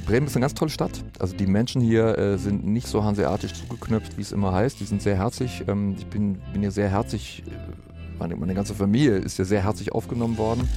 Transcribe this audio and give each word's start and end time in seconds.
Bremen 0.00 0.26
ist 0.26 0.36
eine 0.36 0.42
ganz 0.42 0.54
tolle 0.54 0.70
Stadt. 0.70 1.04
Also 1.18 1.36
die 1.36 1.46
Menschen 1.46 1.80
hier 1.80 2.18
äh, 2.18 2.38
sind 2.38 2.64
nicht 2.64 2.86
so 2.86 3.04
hanseatisch 3.04 3.52
zugeknöpft, 3.54 4.16
wie 4.16 4.22
es 4.22 4.32
immer 4.32 4.52
heißt. 4.52 4.80
Die 4.80 4.84
sind 4.84 5.02
sehr 5.02 5.16
herzlich. 5.16 5.64
Ähm, 5.68 5.96
ich 5.98 6.06
bin, 6.06 6.40
bin 6.52 6.62
hier 6.62 6.70
sehr 6.70 6.88
herzlich, 6.88 7.42
äh, 7.46 8.18
meine, 8.18 8.36
meine 8.36 8.54
ganze 8.54 8.74
Familie 8.74 9.16
ist 9.16 9.36
hier 9.36 9.44
sehr 9.44 9.64
herzlich 9.64 9.92
aufgenommen 9.92 10.38
worden. 10.38 10.68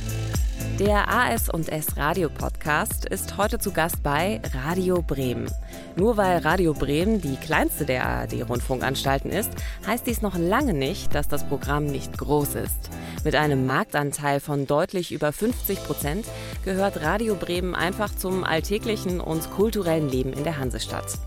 Der 0.79 1.08
AS&S 1.08 1.97
Radio 1.97 2.29
Podcast 2.29 3.05
ist 3.05 3.38
heute 3.38 3.60
zu 3.60 3.71
Gast 3.71 4.02
bei 4.02 4.42
Radio 4.53 5.02
Bremen. 5.02 5.47
Nur 5.96 6.17
weil 6.17 6.40
Radio 6.40 6.74
Bremen 6.74 7.22
die 7.22 7.35
kleinste 7.35 7.85
der 7.85 8.06
ARD 8.06 8.47
Rundfunkanstalten 8.49 9.31
ist, 9.31 9.52
heißt 9.85 10.08
dies 10.08 10.21
noch 10.21 10.38
lange 10.38 10.74
nicht, 10.74 11.13
dass 11.13 11.28
das 11.28 11.47
Programm 11.47 11.85
nicht 11.85 12.17
groß 12.17 12.56
ist. 12.56 12.89
Mit 13.24 13.35
einem 13.35 13.66
Marktanteil 13.66 14.39
von 14.39 14.66
deutlich 14.66 15.12
über 15.12 15.31
50 15.31 15.84
Prozent 15.84 16.26
gehört 16.66 17.02
Radio 17.02 17.35
Bremen 17.35 17.76
einfach 17.76 18.13
zum 18.16 18.44
alltäglichen 18.44 19.20
und 19.20 19.52
kulturellen 19.52 20.09
Leben 20.09 20.34
in 20.34 20.43
der 20.43 20.57
Hansestadt. 20.57 21.20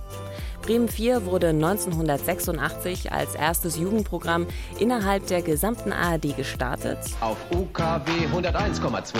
Bremen 0.67 0.89
4 0.89 1.27
wurde 1.27 1.51
1986 1.51 3.13
als 3.13 3.37
erstes 3.37 3.79
Jugendprogramm 3.79 4.49
innerhalb 4.81 5.25
der 5.29 5.41
gesamten 5.41 5.93
ARD 5.93 6.37
gestartet. 6.37 6.99
Auf 7.21 7.37
UKW 7.53 8.11
101,2. 8.35 9.15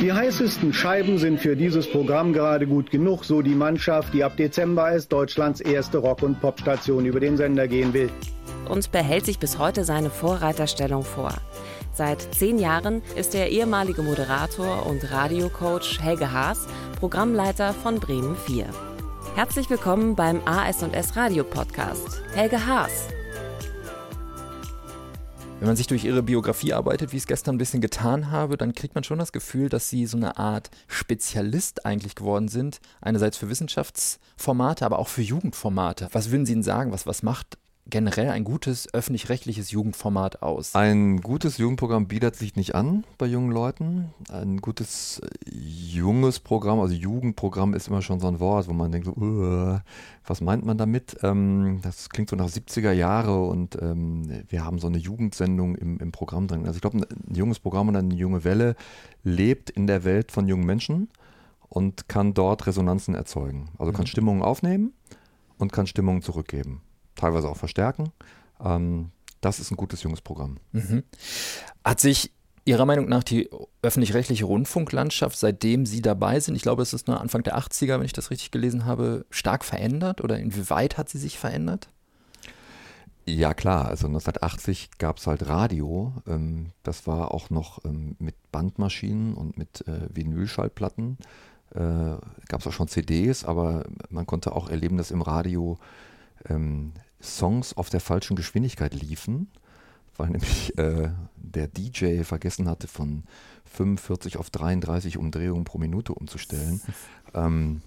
Die 0.00 0.12
heißesten 0.12 0.72
Scheiben 0.72 1.18
sind 1.18 1.38
für 1.38 1.54
dieses 1.54 1.88
Programm 1.88 2.32
gerade 2.32 2.66
gut 2.66 2.90
genug, 2.90 3.24
so 3.24 3.42
die 3.42 3.54
Mannschaft, 3.54 4.12
die 4.12 4.24
ab 4.24 4.36
Dezember 4.36 4.84
als 4.86 5.06
Deutschlands 5.06 5.60
erste 5.60 5.98
Rock- 5.98 6.24
und 6.24 6.40
Popstation 6.40 7.06
über 7.06 7.20
den 7.20 7.36
Sender 7.36 7.68
gehen 7.68 7.94
will. 7.94 8.10
Und 8.68 8.90
behält 8.90 9.24
sich 9.24 9.38
bis 9.38 9.58
heute 9.58 9.84
seine 9.84 10.10
Vorreiterstellung 10.10 11.04
vor. 11.04 11.32
Seit 11.92 12.34
zehn 12.34 12.58
Jahren 12.58 13.02
ist 13.14 13.34
der 13.34 13.52
ehemalige 13.52 14.02
Moderator 14.02 14.84
und 14.84 15.12
Radiocoach 15.12 16.00
Helge 16.00 16.32
Haas 16.32 16.66
Programmleiter 16.98 17.72
von 17.72 18.00
Bremen 18.00 18.34
4. 18.34 18.66
Herzlich 19.36 19.68
willkommen 19.68 20.16
beim 20.16 20.40
AS&S 20.46 21.14
Radio 21.14 21.44
Podcast. 21.44 22.22
Helge 22.32 22.66
Haas. 22.66 23.08
Wenn 25.58 25.66
man 25.66 25.76
sich 25.76 25.86
durch 25.86 26.06
ihre 26.06 26.22
Biografie 26.22 26.72
arbeitet, 26.72 27.12
wie 27.12 27.18
ich 27.18 27.24
es 27.24 27.26
gestern 27.26 27.56
ein 27.56 27.58
bisschen 27.58 27.82
getan 27.82 28.30
habe, 28.30 28.56
dann 28.56 28.74
kriegt 28.74 28.94
man 28.94 29.04
schon 29.04 29.18
das 29.18 29.32
Gefühl, 29.32 29.68
dass 29.68 29.90
sie 29.90 30.06
so 30.06 30.16
eine 30.16 30.38
Art 30.38 30.70
Spezialist 30.88 31.84
eigentlich 31.84 32.14
geworden 32.14 32.48
sind. 32.48 32.80
Einerseits 33.02 33.36
für 33.36 33.50
Wissenschaftsformate, 33.50 34.86
aber 34.86 34.98
auch 34.98 35.08
für 35.08 35.20
Jugendformate. 35.20 36.08
Was 36.12 36.30
würden 36.30 36.46
Sie 36.46 36.54
denn 36.54 36.62
sagen? 36.62 36.90
Was, 36.90 37.06
was 37.06 37.22
macht 37.22 37.58
generell 37.88 38.30
ein 38.30 38.44
gutes 38.44 38.92
öffentlich-rechtliches 38.92 39.70
Jugendformat 39.70 40.42
aus? 40.42 40.74
Ein 40.74 41.20
gutes 41.20 41.58
Jugendprogramm 41.58 42.08
bietet 42.08 42.36
sich 42.36 42.56
nicht 42.56 42.74
an 42.74 43.04
bei 43.18 43.26
jungen 43.26 43.52
Leuten. 43.52 44.10
Ein 44.28 44.58
gutes 44.58 45.20
äh, 45.20 45.54
junges 45.54 46.40
Programm, 46.40 46.80
also 46.80 46.94
Jugendprogramm 46.94 47.74
ist 47.74 47.88
immer 47.88 48.02
schon 48.02 48.20
so 48.20 48.26
ein 48.26 48.40
Wort, 48.40 48.68
wo 48.68 48.72
man 48.72 48.90
denkt, 48.90 49.06
so, 49.06 49.12
uh, 49.12 49.78
was 50.24 50.40
meint 50.40 50.64
man 50.64 50.78
damit? 50.78 51.16
Ähm, 51.22 51.80
das 51.82 52.10
klingt 52.10 52.28
so 52.28 52.36
nach 52.36 52.48
70er 52.48 52.92
Jahre 52.92 53.44
und 53.46 53.80
ähm, 53.80 54.44
wir 54.48 54.64
haben 54.64 54.78
so 54.78 54.88
eine 54.88 54.98
Jugendsendung 54.98 55.76
im, 55.76 55.98
im 55.98 56.12
Programm 56.12 56.48
drin. 56.48 56.66
Also 56.66 56.76
ich 56.76 56.80
glaube, 56.80 56.98
ein, 56.98 57.04
ein 57.04 57.34
junges 57.34 57.60
Programm 57.60 57.88
und 57.88 57.96
eine 57.96 58.14
junge 58.14 58.44
Welle 58.44 58.74
lebt 59.22 59.70
in 59.70 59.86
der 59.86 60.04
Welt 60.04 60.32
von 60.32 60.48
jungen 60.48 60.66
Menschen 60.66 61.08
und 61.68 62.08
kann 62.08 62.34
dort 62.34 62.66
Resonanzen 62.66 63.14
erzeugen. 63.14 63.68
Also 63.78 63.92
kann 63.92 64.02
mhm. 64.02 64.08
Stimmungen 64.08 64.42
aufnehmen 64.42 64.92
und 65.58 65.72
kann 65.72 65.86
Stimmungen 65.86 66.22
zurückgeben 66.22 66.82
teilweise 67.16 67.48
auch 67.48 67.56
verstärken. 67.56 68.12
Ähm, 68.62 69.10
das 69.40 69.60
ist 69.60 69.70
ein 69.70 69.76
gutes 69.76 70.02
junges 70.02 70.20
Programm. 70.20 70.58
Mhm. 70.72 71.02
Hat 71.84 72.00
sich 72.00 72.32
Ihrer 72.64 72.84
Meinung 72.84 73.08
nach 73.08 73.22
die 73.22 73.48
öffentlich-rechtliche 73.82 74.44
Rundfunklandschaft, 74.44 75.38
seitdem 75.38 75.86
Sie 75.86 76.02
dabei 76.02 76.40
sind, 76.40 76.56
ich 76.56 76.62
glaube, 76.62 76.82
es 76.82 76.92
ist 76.92 77.06
nur 77.06 77.20
Anfang 77.20 77.44
der 77.44 77.56
80er, 77.56 77.98
wenn 77.98 78.04
ich 78.04 78.12
das 78.12 78.32
richtig 78.32 78.50
gelesen 78.50 78.84
habe, 78.84 79.24
stark 79.30 79.64
verändert 79.64 80.20
oder 80.20 80.40
inwieweit 80.40 80.98
hat 80.98 81.08
sie 81.08 81.18
sich 81.18 81.38
verändert? 81.38 81.88
Ja 83.24 83.54
klar, 83.54 83.86
also 83.86 84.08
1980 84.08 84.98
gab 84.98 85.18
es 85.18 85.28
halt 85.28 85.46
Radio. 85.48 86.12
Ähm, 86.26 86.70
das 86.82 87.06
war 87.06 87.32
auch 87.32 87.50
noch 87.50 87.84
ähm, 87.84 88.16
mit 88.18 88.34
Bandmaschinen 88.50 89.34
und 89.34 89.56
mit 89.56 89.86
äh, 89.86 90.08
Vinylschallplatten. 90.12 91.18
Äh, 91.74 91.78
gab 92.48 92.60
es 92.60 92.66
auch 92.66 92.72
schon 92.72 92.88
CDs, 92.88 93.44
aber 93.44 93.84
man 94.10 94.26
konnte 94.26 94.52
auch 94.52 94.68
erleben, 94.68 94.96
dass 94.96 95.10
im 95.12 95.22
Radio 95.22 95.78
ähm, 96.48 96.92
Songs 97.20 97.76
auf 97.76 97.90
der 97.90 98.00
falschen 98.00 98.36
Geschwindigkeit 98.36 98.94
liefen, 98.94 99.50
weil 100.16 100.28
nämlich 100.28 100.76
äh, 100.78 101.10
der 101.36 101.68
DJ 101.68 102.22
vergessen 102.22 102.68
hatte, 102.68 102.88
von 102.88 103.24
45 103.64 104.36
auf 104.36 104.50
33 104.50 105.18
Umdrehungen 105.18 105.64
pro 105.64 105.78
Minute 105.78 106.14
umzustellen. 106.14 106.80
ähm, 107.34 107.82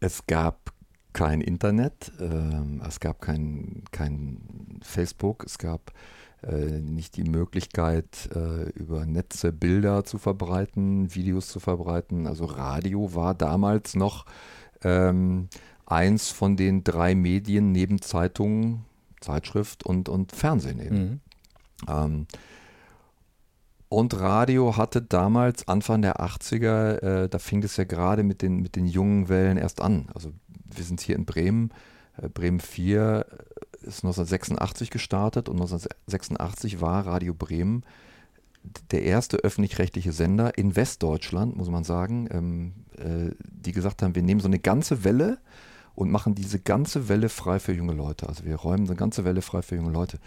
es 0.00 0.26
gab 0.26 0.72
kein 1.12 1.40
Internet, 1.40 2.12
äh, 2.20 2.86
es 2.86 3.00
gab 3.00 3.20
kein, 3.20 3.84
kein 3.90 4.78
Facebook, 4.82 5.44
es 5.44 5.58
gab 5.58 5.92
äh, 6.42 6.80
nicht 6.80 7.16
die 7.16 7.24
Möglichkeit, 7.24 8.28
äh, 8.34 8.68
über 8.70 9.06
Netze 9.06 9.52
Bilder 9.52 10.04
zu 10.04 10.18
verbreiten, 10.18 11.14
Videos 11.14 11.48
zu 11.48 11.58
verbreiten. 11.58 12.26
Also 12.26 12.44
Radio 12.44 13.14
war 13.14 13.34
damals 13.34 13.96
noch 13.96 14.26
ähm, 14.82 15.48
eins 15.86 16.30
von 16.30 16.56
den 16.56 16.84
drei 16.84 17.14
Medien 17.14 17.72
neben 17.72 18.02
Zeitungen, 18.02 18.84
Zeitschrift 19.20 19.84
und, 19.84 20.08
und 20.08 20.32
Fernsehen 20.32 20.80
eben. 20.80 20.98
Mhm. 20.98 21.20
Ähm, 21.88 22.26
und 23.88 24.18
Radio 24.18 24.76
hatte 24.76 25.00
damals, 25.00 25.68
Anfang 25.68 26.02
der 26.02 26.20
80er, 26.20 27.24
äh, 27.24 27.28
da 27.28 27.38
fing 27.38 27.62
es 27.62 27.76
ja 27.76 27.84
gerade 27.84 28.24
mit 28.24 28.42
den, 28.42 28.60
mit 28.60 28.74
den 28.74 28.86
jungen 28.86 29.28
Wellen 29.28 29.56
erst 29.56 29.80
an. 29.80 30.08
Also 30.12 30.32
wir 30.64 30.84
sind 30.84 31.00
hier 31.00 31.14
in 31.14 31.24
Bremen, 31.24 31.70
äh, 32.20 32.28
Bremen 32.28 32.60
4 32.60 33.26
ist 33.82 34.02
1986 34.02 34.90
gestartet 34.90 35.48
und 35.48 35.56
1986 35.56 36.80
war 36.80 37.06
Radio 37.06 37.32
Bremen 37.32 37.84
der 38.90 39.02
erste 39.02 39.36
öffentlich-rechtliche 39.38 40.10
Sender 40.10 40.58
in 40.58 40.74
Westdeutschland, 40.74 41.56
muss 41.56 41.70
man 41.70 41.84
sagen, 41.84 42.28
ähm, 42.32 42.72
äh, 42.98 43.34
die 43.44 43.70
gesagt 43.70 44.02
haben, 44.02 44.16
wir 44.16 44.22
nehmen 44.22 44.40
so 44.40 44.48
eine 44.48 44.58
ganze 44.58 45.04
Welle 45.04 45.38
und 45.96 46.10
machen 46.10 46.34
diese 46.34 46.60
ganze 46.60 47.08
Welle 47.08 47.28
frei 47.28 47.58
für 47.58 47.72
junge 47.72 47.94
Leute. 47.94 48.28
Also 48.28 48.44
wir 48.44 48.56
räumen 48.56 48.86
eine 48.86 48.96
ganze 48.96 49.24
Welle 49.24 49.42
frei 49.42 49.62
für 49.62 49.76
junge 49.76 49.90
Leute. 49.90 50.18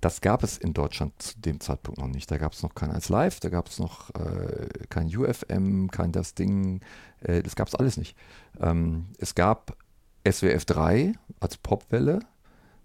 Das 0.00 0.20
gab 0.20 0.44
es 0.44 0.58
in 0.58 0.74
Deutschland 0.74 1.20
zu 1.20 1.40
dem 1.40 1.60
Zeitpunkt 1.60 1.98
noch 1.98 2.08
nicht. 2.08 2.30
Da 2.30 2.36
gab 2.36 2.52
es 2.52 2.62
noch 2.62 2.74
kein 2.74 2.90
1 2.90 3.08
Live, 3.08 3.40
da 3.40 3.48
gab 3.48 3.68
es 3.68 3.78
noch 3.78 4.10
äh, 4.14 4.68
kein 4.90 5.06
UFM, 5.06 5.88
kein 5.90 6.12
das 6.12 6.34
Ding, 6.34 6.80
äh, 7.20 7.42
das 7.42 7.56
gab 7.56 7.68
es 7.68 7.74
alles 7.74 7.96
nicht. 7.96 8.16
Ähm, 8.60 9.06
es 9.18 9.34
gab 9.34 9.76
SWF 10.30 10.66
3 10.66 11.14
als 11.40 11.56
Popwelle, 11.56 12.20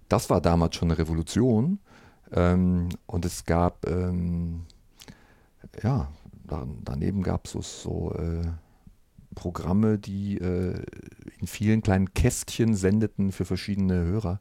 das 0.07 0.29
war 0.29 0.41
damals 0.41 0.75
schon 0.75 0.89
eine 0.89 0.97
Revolution. 0.97 1.79
Ähm, 2.31 2.89
und 3.05 3.25
es 3.25 3.43
gab, 3.43 3.85
ähm, 3.87 4.65
ja, 5.83 6.07
da, 6.47 6.65
daneben 6.83 7.21
gab 7.21 7.45
es 7.45 7.51
so, 7.51 7.61
so 7.61 8.13
äh, 8.13 8.47
Programme, 9.35 9.97
die 9.97 10.37
äh, 10.37 10.81
in 11.39 11.47
vielen 11.47 11.81
kleinen 11.81 12.13
Kästchen 12.13 12.75
sendeten 12.75 13.31
für 13.31 13.45
verschiedene 13.45 13.95
Hörer. 14.03 14.39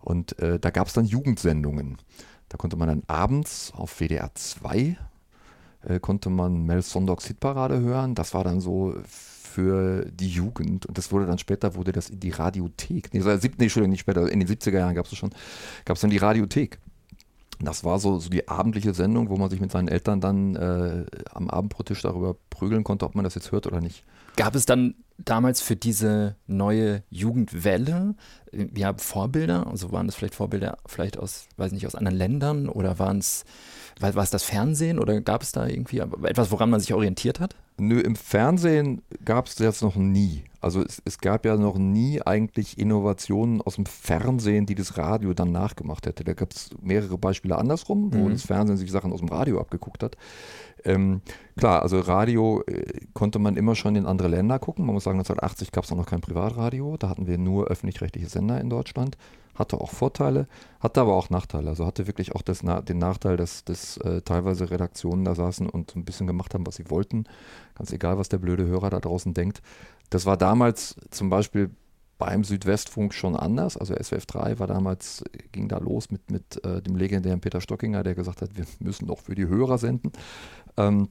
Und 0.00 0.38
äh, 0.38 0.58
da 0.58 0.70
gab 0.70 0.86
es 0.86 0.92
dann 0.92 1.04
Jugendsendungen. 1.04 1.98
Da 2.48 2.56
konnte 2.56 2.76
man 2.76 2.88
dann 2.88 3.02
abends 3.06 3.72
auf 3.74 4.00
WDR 4.00 4.30
2 4.34 4.96
äh, 5.86 6.00
konnte 6.00 6.30
man 6.30 6.64
Mel 6.64 6.82
Sondocks 6.82 7.26
Hitparade 7.26 7.80
hören. 7.80 8.14
Das 8.14 8.34
war 8.34 8.44
dann 8.44 8.60
so 8.60 8.94
für 9.06 10.04
die 10.06 10.28
Jugend. 10.28 10.86
Und 10.86 10.98
das 10.98 11.12
wurde 11.12 11.26
dann 11.26 11.38
später, 11.38 11.74
wurde 11.74 11.92
das 11.92 12.10
in 12.10 12.20
die 12.20 12.30
Radiothek. 12.30 13.12
Nee, 13.12 13.20
nee 13.20 13.32
Entschuldigung, 13.32 13.90
nicht 13.90 14.00
später, 14.00 14.30
in 14.30 14.40
den 14.40 14.48
70er 14.48 14.78
Jahren 14.78 14.94
gab 14.94 15.06
es 15.06 15.16
schon, 15.16 15.30
gab 15.84 15.96
es 15.96 16.00
dann 16.00 16.10
die 16.10 16.18
Radiothek. 16.18 16.78
Das 17.60 17.82
war 17.82 17.98
so, 17.98 18.20
so 18.20 18.30
die 18.30 18.46
abendliche 18.46 18.94
Sendung, 18.94 19.30
wo 19.30 19.36
man 19.36 19.50
sich 19.50 19.60
mit 19.60 19.72
seinen 19.72 19.88
Eltern 19.88 20.20
dann 20.20 20.54
äh, 20.54 21.06
am 21.32 21.50
Abendbrottisch 21.50 22.02
darüber 22.02 22.36
prügeln 22.50 22.84
konnte, 22.84 23.04
ob 23.04 23.16
man 23.16 23.24
das 23.24 23.34
jetzt 23.34 23.50
hört 23.50 23.66
oder 23.66 23.80
nicht. 23.80 24.04
Gab 24.36 24.54
es 24.54 24.64
dann 24.64 24.94
damals 25.18 25.60
für 25.60 25.76
diese 25.76 26.36
neue 26.46 27.02
Jugendwelle 27.10 28.14
äh, 28.52 28.66
ja, 28.74 28.94
Vorbilder? 28.96 29.66
Also 29.66 29.92
waren 29.92 30.06
das 30.06 30.16
vielleicht 30.16 30.34
Vorbilder 30.34 30.78
vielleicht 30.86 31.18
aus, 31.18 31.48
weiß 31.56 31.72
nicht, 31.72 31.86
aus 31.86 31.94
anderen 31.94 32.16
Ländern 32.16 32.68
oder 32.68 32.98
waren 32.98 33.18
es, 33.18 33.44
war, 34.00 34.14
war 34.14 34.22
es 34.22 34.30
das 34.30 34.44
Fernsehen 34.44 34.98
oder 34.98 35.20
gab 35.20 35.42
es 35.42 35.52
da 35.52 35.66
irgendwie 35.66 35.98
etwas, 35.98 36.50
woran 36.50 36.70
man 36.70 36.80
sich 36.80 36.94
orientiert 36.94 37.40
hat? 37.40 37.56
Nö, 37.80 38.00
im 38.00 38.16
Fernsehen 38.16 39.02
gab 39.24 39.46
es 39.46 39.54
das 39.54 39.82
noch 39.82 39.94
nie. 39.94 40.44
Also 40.60 40.82
es, 40.82 41.00
es, 41.04 41.18
gab 41.18 41.44
ja 41.44 41.56
noch 41.56 41.78
nie 41.78 42.20
eigentlich 42.20 42.76
Innovationen 42.76 43.62
aus 43.62 43.76
dem 43.76 43.86
Fernsehen, 43.86 44.66
die 44.66 44.74
das 44.74 44.98
Radio 44.98 45.32
dann 45.32 45.52
nachgemacht 45.52 46.06
hätte. 46.06 46.24
Da 46.24 46.32
gab 46.34 46.52
es 46.52 46.70
mehrere 46.82 47.16
Beispiele 47.16 47.56
andersrum, 47.56 48.12
wo 48.12 48.24
mhm. 48.24 48.32
das 48.32 48.42
Fernsehen 48.42 48.76
sich 48.76 48.90
Sachen 48.90 49.12
aus 49.12 49.20
dem 49.20 49.28
Radio 49.28 49.60
abgeguckt 49.60 50.02
hat. 50.02 50.16
Ähm, 50.84 51.20
klar, 51.56 51.82
also 51.82 52.00
Radio 52.00 52.62
äh, 52.66 53.06
konnte 53.14 53.38
man 53.38 53.56
immer 53.56 53.76
schon 53.76 53.94
in 53.94 54.06
andere 54.06 54.28
Länder 54.28 54.58
gucken. 54.58 54.84
Man 54.84 54.94
muss 54.94 55.04
sagen, 55.04 55.18
1980 55.18 55.70
gab 55.70 55.84
es 55.84 55.90
noch 55.90 56.06
kein 56.06 56.20
Privatradio. 56.20 56.96
Da 56.96 57.08
hatten 57.08 57.28
wir 57.28 57.38
nur 57.38 57.68
öffentlich-rechtliche 57.68 58.28
Sender 58.28 58.60
in 58.60 58.70
Deutschland. 58.70 59.16
Hatte 59.58 59.80
auch 59.80 59.90
Vorteile, 59.90 60.46
hatte 60.80 61.00
aber 61.00 61.14
auch 61.14 61.30
Nachteile. 61.30 61.68
Also 61.70 61.84
hatte 61.84 62.06
wirklich 62.06 62.34
auch 62.34 62.42
das, 62.42 62.60
den 62.60 62.98
Nachteil, 62.98 63.36
dass, 63.36 63.64
dass 63.64 63.96
äh, 63.98 64.22
teilweise 64.22 64.70
Redaktionen 64.70 65.24
da 65.24 65.34
saßen 65.34 65.68
und 65.68 65.96
ein 65.96 66.04
bisschen 66.04 66.26
gemacht 66.26 66.54
haben, 66.54 66.66
was 66.66 66.76
sie 66.76 66.90
wollten. 66.90 67.24
Ganz 67.74 67.92
egal, 67.92 68.18
was 68.18 68.28
der 68.28 68.38
blöde 68.38 68.66
Hörer 68.66 68.90
da 68.90 69.00
draußen 69.00 69.34
denkt. 69.34 69.60
Das 70.10 70.26
war 70.26 70.36
damals 70.36 70.94
zum 71.10 71.28
Beispiel 71.28 71.70
beim 72.18 72.44
Südwestfunk 72.44 73.14
schon 73.14 73.36
anders. 73.36 73.76
Also 73.76 73.94
SWF 73.94 74.26
3 74.26 74.58
war 74.58 74.66
damals, 74.66 75.24
ging 75.52 75.68
da 75.68 75.78
los 75.78 76.10
mit, 76.10 76.30
mit 76.30 76.64
äh, 76.64 76.82
dem 76.82 76.96
legendären 76.96 77.40
Peter 77.40 77.60
Stockinger, 77.60 78.02
der 78.02 78.14
gesagt 78.14 78.42
hat, 78.42 78.56
wir 78.56 78.66
müssen 78.80 79.06
doch 79.06 79.20
für 79.20 79.34
die 79.34 79.46
Hörer 79.46 79.78
senden. 79.78 80.12
Ähm, 80.76 81.08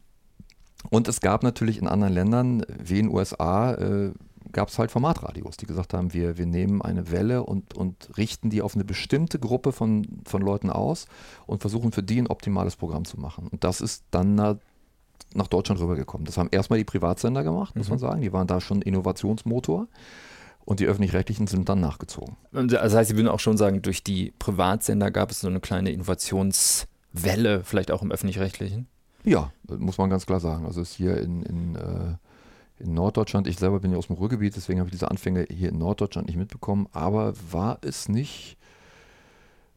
und 0.90 1.08
es 1.08 1.22
gab 1.22 1.44
natürlich 1.44 1.80
in 1.82 1.88
anderen 1.88 2.14
Ländern, 2.14 2.66
wie 2.82 3.00
in 3.00 3.08
den 3.08 3.16
USA, 3.16 3.74
äh, 3.74 4.12
gab 4.52 4.70
es 4.70 4.80
halt 4.80 4.92
Formatradios, 4.92 5.58
die 5.58 5.66
gesagt 5.66 5.94
haben, 5.94 6.14
wir, 6.14 6.38
wir 6.38 6.46
nehmen 6.46 6.82
eine 6.82 7.12
Welle 7.12 7.44
und, 7.44 7.74
und 7.74 8.10
richten 8.18 8.50
die 8.50 8.62
auf 8.62 8.76
eine 8.76 8.84
bestimmte 8.84 9.40
Gruppe 9.40 9.72
von, 9.72 10.08
von 10.26 10.42
Leuten 10.42 10.70
aus 10.70 11.08
und 11.46 11.62
versuchen 11.62 11.92
für 11.92 12.04
die 12.04 12.22
ein 12.22 12.28
optimales 12.28 12.76
Programm 12.76 13.06
zu 13.06 13.20
machen. 13.20 13.48
Und 13.48 13.64
das 13.64 13.82
ist 13.82 14.04
dann 14.12 14.36
nach 14.36 15.48
Deutschland 15.48 15.82
rübergekommen. 15.82 16.26
Das 16.26 16.38
haben 16.38 16.50
erstmal 16.52 16.80
die 16.80 16.86
Privatsender 16.86 17.44
gemacht, 17.44 17.76
muss 17.76 17.88
mhm. 17.88 17.92
man 17.92 18.00
sagen. 18.00 18.22
Die 18.22 18.34
waren 18.34 18.48
da 18.48 18.62
schon 18.62 18.82
Innovationsmotor 18.82 19.88
und 20.66 20.80
die 20.80 20.86
öffentlich-rechtlichen 20.86 21.48
sind 21.48 21.70
dann 21.70 21.80
nachgezogen. 21.80 22.36
Das 22.52 22.94
heißt, 22.94 23.10
Sie 23.10 23.16
würden 23.16 23.30
auch 23.30 23.40
schon 23.40 23.58
sagen, 23.58 23.82
durch 23.82 24.04
die 24.04 24.34
Privatsender 24.38 25.12
gab 25.12 25.32
es 25.32 25.42
so 25.42 25.48
eine 25.48 25.60
kleine 25.60 25.92
Innovationswelle, 25.92 27.64
vielleicht 27.64 27.92
auch 27.92 28.02
im 28.02 28.12
öffentlich-rechtlichen? 28.12 28.88
Ja, 29.24 29.52
muss 29.68 29.98
man 29.98 30.10
ganz 30.10 30.26
klar 30.26 30.40
sagen. 30.40 30.66
Also 30.66 30.82
es 30.82 30.92
ist 30.92 30.96
hier 30.96 31.18
in, 31.18 31.44
in, 31.44 31.76
äh, 31.76 32.16
in 32.80 32.94
Norddeutschland, 32.94 33.48
ich 33.48 33.58
selber 33.58 33.80
bin 33.80 33.92
ja 33.92 33.98
aus 33.98 34.08
dem 34.08 34.16
Ruhrgebiet, 34.16 34.56
deswegen 34.56 34.80
habe 34.80 34.90
ich 34.90 34.94
diese 34.94 35.10
Anfänge 35.10 35.46
hier 35.50 35.70
in 35.70 35.78
Norddeutschland 35.78 36.28
nicht 36.28 36.38
mitbekommen, 36.38 36.88
aber 36.92 37.34
war 37.52 37.80
es 37.82 38.10
nicht, 38.10 38.58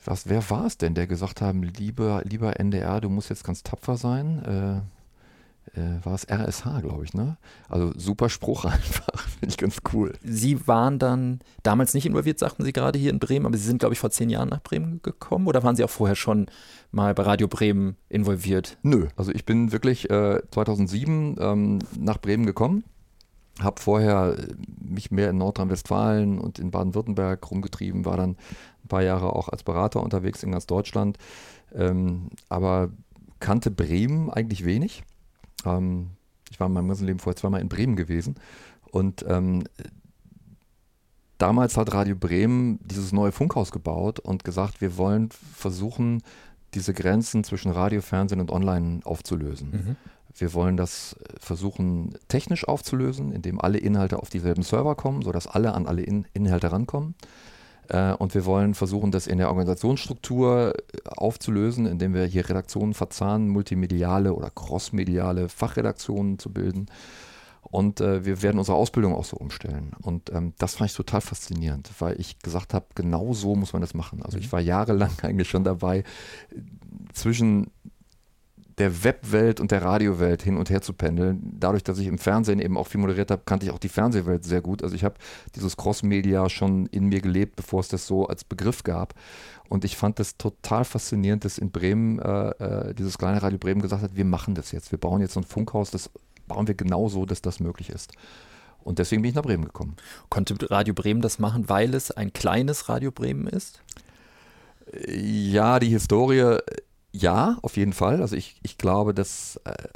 was, 0.05 0.29
wer 0.29 0.49
war 0.50 0.67
es 0.67 0.79
denn, 0.79 0.94
der 0.94 1.06
gesagt 1.06 1.41
haben, 1.41 1.62
lieber, 1.62 2.23
lieber 2.25 2.58
NDR, 2.58 3.00
du 3.00 3.08
musst 3.08 3.31
jetzt 3.31 3.44
ganz 3.44 3.62
tapfer 3.62 3.97
sein? 3.97 4.44
Äh, 4.44 4.81
äh, 5.75 6.05
war 6.05 6.14
es 6.14 6.26
RSH, 6.29 6.81
glaube 6.81 7.05
ich, 7.05 7.14
ne? 7.14 7.37
Also 7.69 7.93
super 7.97 8.29
Spruch 8.29 8.64
einfach, 8.64 9.29
finde 9.29 9.49
ich 9.49 9.56
ganz 9.56 9.79
cool. 9.93 10.14
Sie 10.23 10.67
waren 10.67 10.99
dann 10.99 11.41
damals 11.62 11.94
nicht 11.94 12.06
involviert, 12.06 12.38
sagten 12.38 12.64
Sie 12.64 12.73
gerade 12.73 12.99
hier 12.99 13.11
in 13.11 13.19
Bremen, 13.19 13.47
aber 13.47 13.56
Sie 13.56 13.64
sind, 13.64 13.79
glaube 13.79 13.93
ich, 13.93 13.99
vor 13.99 14.11
zehn 14.11 14.31
Jahren 14.31 14.49
nach 14.49 14.62
Bremen 14.62 15.00
gekommen 15.02 15.47
oder 15.47 15.62
waren 15.62 15.76
Sie 15.76 15.85
auch 15.85 15.91
vorher 15.91 16.17
schon 16.17 16.47
mal 16.91 17.14
bei 17.14 17.23
Radio 17.23 17.47
Bremen 17.47 17.97
involviert? 18.08 18.79
Nö, 18.82 19.08
also 19.17 19.32
ich 19.32 19.44
bin 19.44 19.73
wirklich 19.73 20.11
äh, 20.11 20.41
2007 20.50 21.37
ähm, 21.38 21.79
nach 21.99 22.19
Bremen 22.19 22.47
gekommen, 22.47 22.85
habe 23.62 23.80
vorher 23.80 24.36
äh, 24.38 24.54
mich 24.80 25.10
mehr 25.10 25.30
in 25.30 25.38
Nordrhein-Westfalen 25.38 26.38
und 26.38 26.58
in 26.58 26.70
Baden-Württemberg 26.70 27.50
rumgetrieben, 27.50 28.04
war 28.04 28.16
dann 28.16 28.36
ein 28.84 28.88
paar 28.88 29.02
Jahre 29.02 29.34
auch 29.34 29.48
als 29.48 29.62
Berater 29.62 30.02
unterwegs 30.02 30.42
in 30.42 30.52
ganz 30.52 30.66
Deutschland, 30.66 31.18
ähm, 31.74 32.30
aber 32.48 32.90
kannte 33.38 33.70
Bremen 33.70 34.30
eigentlich 34.30 34.64
wenig 34.64 35.02
ähm, 35.64 36.10
ich 36.50 36.58
war 36.58 36.66
in 36.66 36.72
meinem 36.72 36.88
ganzen 36.88 37.06
Leben 37.06 37.18
vorher 37.18 37.36
zweimal 37.36 37.60
in 37.60 37.68
Bremen 37.68 37.96
gewesen 37.96 38.34
und 38.90 39.24
ähm, 39.28 39.64
damals 41.38 41.76
hat 41.76 41.94
Radio 41.94 42.16
Bremen 42.16 42.80
dieses 42.82 43.12
neue 43.12 43.32
Funkhaus 43.32 43.70
gebaut 43.70 44.18
und 44.18 44.44
gesagt, 44.44 44.80
wir 44.80 44.96
wollen 44.96 45.30
versuchen, 45.30 46.22
diese 46.74 46.92
Grenzen 46.92 47.44
zwischen 47.44 47.70
Radio, 47.70 48.00
Fernsehen 48.00 48.40
und 48.40 48.50
Online 48.50 49.00
aufzulösen. 49.04 49.70
Mhm. 49.70 49.96
Wir 50.36 50.54
wollen 50.54 50.76
das 50.76 51.14
äh, 51.14 51.34
versuchen 51.38 52.14
technisch 52.28 52.66
aufzulösen, 52.66 53.32
indem 53.32 53.60
alle 53.60 53.78
Inhalte 53.78 54.18
auf 54.18 54.30
dieselben 54.30 54.62
Server 54.62 54.94
kommen, 54.94 55.22
sodass 55.22 55.46
alle 55.46 55.74
an 55.74 55.86
alle 55.86 56.02
In 56.02 56.26
Inhalte 56.32 56.72
rankommen. 56.72 57.14
Äh, 57.88 58.12
und 58.14 58.34
wir 58.34 58.44
wollen 58.44 58.74
versuchen, 58.74 59.10
das 59.10 59.26
in 59.26 59.38
der 59.38 59.48
Organisationsstruktur 59.48 60.74
äh, 60.74 61.08
aufzulösen, 61.08 61.86
indem 61.86 62.14
wir 62.14 62.24
hier 62.24 62.48
Redaktionen 62.48 62.94
verzahnen, 62.94 63.48
multimediale 63.48 64.34
oder 64.34 64.50
crossmediale 64.50 65.48
Fachredaktionen 65.48 66.38
zu 66.38 66.52
bilden. 66.52 66.86
Und 67.62 68.00
äh, 68.00 68.24
wir 68.24 68.42
werden 68.42 68.58
unsere 68.58 68.76
Ausbildung 68.76 69.14
auch 69.14 69.24
so 69.24 69.36
umstellen. 69.36 69.92
Und 70.00 70.32
ähm, 70.32 70.54
das 70.58 70.76
fand 70.76 70.90
ich 70.90 70.96
total 70.96 71.20
faszinierend, 71.20 71.90
weil 71.98 72.18
ich 72.20 72.38
gesagt 72.38 72.74
habe, 72.74 72.86
genau 72.94 73.32
so 73.32 73.54
muss 73.54 73.72
man 73.72 73.82
das 73.82 73.94
machen. 73.94 74.22
Also 74.22 74.38
ich 74.38 74.46
mhm. 74.46 74.52
war 74.52 74.60
jahrelang 74.60 75.10
eigentlich 75.22 75.48
schon 75.48 75.64
dabei, 75.64 76.04
zwischen 77.12 77.70
der 78.80 79.04
Webwelt 79.04 79.60
und 79.60 79.70
der 79.70 79.82
Radiowelt 79.82 80.42
hin 80.42 80.56
und 80.56 80.70
her 80.70 80.80
zu 80.80 80.94
pendeln. 80.94 81.56
Dadurch, 81.60 81.84
dass 81.84 81.98
ich 81.98 82.06
im 82.06 82.18
Fernsehen 82.18 82.60
eben 82.60 82.78
auch 82.78 82.86
viel 82.86 83.00
moderiert 83.00 83.30
habe, 83.30 83.42
kannte 83.44 83.66
ich 83.66 83.72
auch 83.72 83.78
die 83.78 83.90
Fernsehwelt 83.90 84.42
sehr 84.44 84.62
gut. 84.62 84.82
Also 84.82 84.94
ich 84.94 85.04
habe 85.04 85.16
dieses 85.54 85.76
Crossmedia 85.76 86.48
schon 86.48 86.86
in 86.86 87.06
mir 87.06 87.20
gelebt, 87.20 87.56
bevor 87.56 87.80
es 87.80 87.88
das 87.88 88.06
so 88.06 88.26
als 88.26 88.42
Begriff 88.42 88.82
gab. 88.82 89.14
Und 89.68 89.84
ich 89.84 89.96
fand 89.96 90.18
das 90.18 90.38
total 90.38 90.84
faszinierend, 90.84 91.44
dass 91.44 91.58
in 91.58 91.70
Bremen, 91.70 92.18
äh, 92.20 92.48
äh 92.88 92.94
dieses 92.94 93.18
kleine 93.18 93.42
Radio 93.42 93.58
Bremen 93.58 93.82
gesagt 93.82 94.02
hat, 94.02 94.16
wir 94.16 94.24
machen 94.24 94.54
das 94.54 94.72
jetzt. 94.72 94.90
Wir 94.92 94.98
bauen 94.98 95.20
jetzt 95.20 95.34
so 95.34 95.40
ein 95.40 95.44
Funkhaus, 95.44 95.90
das 95.90 96.10
bauen 96.48 96.66
wir 96.66 96.74
genauso, 96.74 97.26
dass 97.26 97.42
das 97.42 97.60
möglich 97.60 97.90
ist. 97.90 98.12
Und 98.82 98.98
deswegen 98.98 99.20
bin 99.20 99.28
ich 99.28 99.34
nach 99.34 99.42
Bremen 99.42 99.66
gekommen. 99.66 99.96
Konnte 100.30 100.56
Radio 100.70 100.94
Bremen 100.94 101.20
das 101.20 101.38
machen, 101.38 101.68
weil 101.68 101.94
es 101.94 102.10
ein 102.10 102.32
kleines 102.32 102.88
Radio 102.88 103.10
Bremen 103.10 103.46
ist? 103.46 103.82
Ja, 105.06 105.78
die 105.78 105.90
Historie 105.90 106.56
ja, 107.12 107.58
auf 107.62 107.76
jeden 107.76 107.92
Fall. 107.92 108.20
Also 108.20 108.36
ich, 108.36 108.60
ich 108.62 108.78
glaube, 108.78 109.14
dass 109.14 109.60
äh, 109.64 109.88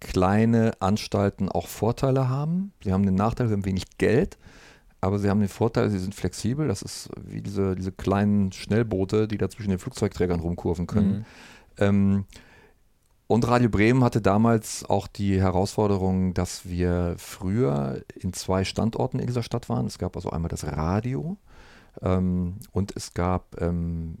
kleine 0.00 0.72
Anstalten 0.80 1.48
auch 1.48 1.66
Vorteile 1.66 2.28
haben. 2.28 2.72
Sie 2.82 2.92
haben 2.92 3.04
den 3.04 3.14
Nachteil, 3.14 3.48
sie 3.48 3.54
haben 3.54 3.64
wenig 3.64 3.98
Geld, 3.98 4.38
aber 5.00 5.18
sie 5.18 5.28
haben 5.28 5.40
den 5.40 5.48
Vorteil, 5.48 5.90
sie 5.90 5.98
sind 5.98 6.14
flexibel. 6.14 6.68
Das 6.68 6.82
ist 6.82 7.10
wie 7.16 7.42
diese, 7.42 7.74
diese 7.74 7.92
kleinen 7.92 8.52
Schnellboote, 8.52 9.26
die 9.26 9.38
da 9.38 9.48
zwischen 9.48 9.70
den 9.70 9.78
Flugzeugträgern 9.78 10.40
rumkurven 10.40 10.86
können. 10.86 11.18
Mhm. 11.18 11.24
Ähm, 11.78 12.24
und 13.28 13.48
Radio 13.48 13.68
Bremen 13.68 14.04
hatte 14.04 14.20
damals 14.22 14.84
auch 14.88 15.08
die 15.08 15.40
Herausforderung, 15.40 16.32
dass 16.32 16.68
wir 16.68 17.16
früher 17.18 18.02
in 18.14 18.32
zwei 18.32 18.62
Standorten 18.62 19.18
in 19.18 19.26
dieser 19.26 19.42
Stadt 19.42 19.68
waren. 19.68 19.86
Es 19.86 19.98
gab 19.98 20.14
also 20.14 20.30
einmal 20.30 20.48
das 20.48 20.64
Radio 20.64 21.36
ähm, 22.02 22.58
und 22.70 22.94
es 22.94 23.14
gab 23.14 23.60
ähm, 23.60 24.18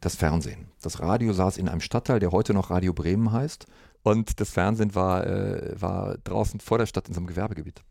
das 0.00 0.16
Fernsehen. 0.16 0.66
Das 0.84 1.00
Radio 1.00 1.32
saß 1.32 1.56
in 1.56 1.68
einem 1.68 1.80
Stadtteil, 1.80 2.20
der 2.20 2.30
heute 2.30 2.52
noch 2.52 2.70
Radio 2.70 2.92
Bremen 2.92 3.32
heißt. 3.32 3.66
Und 4.02 4.38
das 4.38 4.50
Fernsehen 4.50 4.94
war, 4.94 5.26
äh, 5.26 5.80
war 5.80 6.18
draußen 6.24 6.60
vor 6.60 6.76
der 6.76 6.86
Stadt 6.86 7.08
in 7.08 7.14
so 7.14 7.20
einem 7.20 7.26
Gewerbegebiet. 7.26 7.82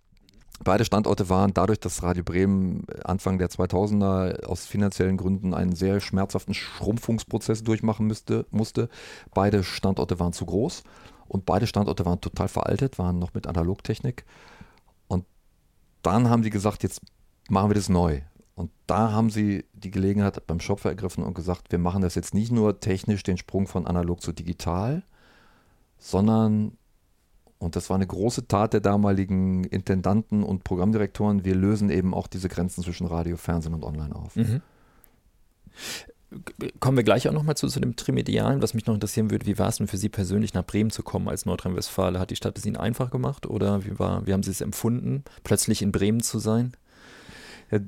Beide 0.63 0.85
Standorte 0.85 1.27
waren 1.29 1.53
dadurch, 1.53 1.79
dass 1.79 2.03
Radio 2.03 2.23
Bremen 2.23 2.85
Anfang 3.03 3.39
der 3.39 3.49
2000er 3.49 4.45
aus 4.45 4.67
finanziellen 4.67 5.17
Gründen 5.17 5.55
einen 5.55 5.75
sehr 5.75 5.99
schmerzhaften 5.99 6.53
Schrumpfungsprozess 6.53 7.63
durchmachen 7.63 8.05
müsste, 8.05 8.45
musste. 8.51 8.89
Beide 9.33 9.63
Standorte 9.63 10.19
waren 10.19 10.31
zu 10.31 10.45
groß 10.45 10.83
und 11.27 11.45
beide 11.47 11.65
Standorte 11.65 12.05
waren 12.05 12.21
total 12.21 12.47
veraltet, 12.47 12.99
waren 12.99 13.17
noch 13.17 13.33
mit 13.33 13.47
Analogtechnik. 13.47 14.23
Und 15.07 15.25
dann 16.03 16.29
haben 16.29 16.43
sie 16.43 16.51
gesagt, 16.51 16.83
jetzt 16.83 17.01
machen 17.49 17.71
wir 17.71 17.75
das 17.75 17.89
neu. 17.89 18.21
Und 18.55 18.71
da 18.85 19.11
haben 19.11 19.29
sie 19.29 19.65
die 19.73 19.89
Gelegenheit 19.89 20.45
beim 20.45 20.59
Schopfer 20.59 20.89
ergriffen 20.89 21.23
und 21.23 21.33
gesagt, 21.33 21.71
wir 21.71 21.79
machen 21.79 22.01
das 22.01 22.15
jetzt 22.15 22.33
nicht 22.33 22.51
nur 22.51 22.79
technisch 22.79 23.23
den 23.23 23.37
Sprung 23.37 23.67
von 23.67 23.87
analog 23.87 24.21
zu 24.21 24.31
digital, 24.31 25.03
sondern, 25.97 26.77
und 27.57 27.75
das 27.75 27.89
war 27.89 27.95
eine 27.95 28.05
große 28.05 28.47
Tat 28.47 28.73
der 28.73 28.81
damaligen 28.81 29.63
Intendanten 29.63 30.43
und 30.43 30.63
Programmdirektoren, 30.63 31.45
wir 31.45 31.55
lösen 31.55 31.89
eben 31.89 32.13
auch 32.13 32.27
diese 32.27 32.47
Grenzen 32.47 32.83
zwischen 32.83 33.07
Radio, 33.07 33.37
Fernsehen 33.37 33.73
und 33.73 33.83
Online 33.83 34.15
auf. 34.15 34.35
Mhm. 34.35 34.61
Kommen 36.79 36.97
wir 36.97 37.03
gleich 37.03 37.27
auch 37.27 37.33
nochmal 37.33 37.55
zu, 37.55 37.67
zu 37.67 37.79
dem 37.79 37.95
Trimedialen. 37.95 38.61
Was 38.61 38.73
mich 38.73 38.85
noch 38.85 38.93
interessieren 38.93 39.31
würde, 39.31 39.45
wie 39.45 39.57
war 39.57 39.69
es 39.69 39.77
denn 39.77 39.87
für 39.87 39.97
Sie 39.97 40.09
persönlich 40.09 40.53
nach 40.53 40.65
Bremen 40.65 40.89
zu 40.89 41.03
kommen 41.03 41.27
als 41.27 41.45
Nordrhein-Westfale? 41.45 42.19
Hat 42.19 42.31
die 42.31 42.35
Stadt 42.35 42.57
es 42.57 42.65
Ihnen 42.65 42.77
einfach 42.77 43.11
gemacht 43.11 43.45
oder 43.45 43.85
wie, 43.85 43.97
war, 43.97 44.25
wie 44.27 44.33
haben 44.33 44.43
Sie 44.43 44.51
es 44.51 44.61
empfunden, 44.61 45.23
plötzlich 45.43 45.81
in 45.81 45.91
Bremen 45.91 46.21
zu 46.21 46.39
sein? 46.39 46.73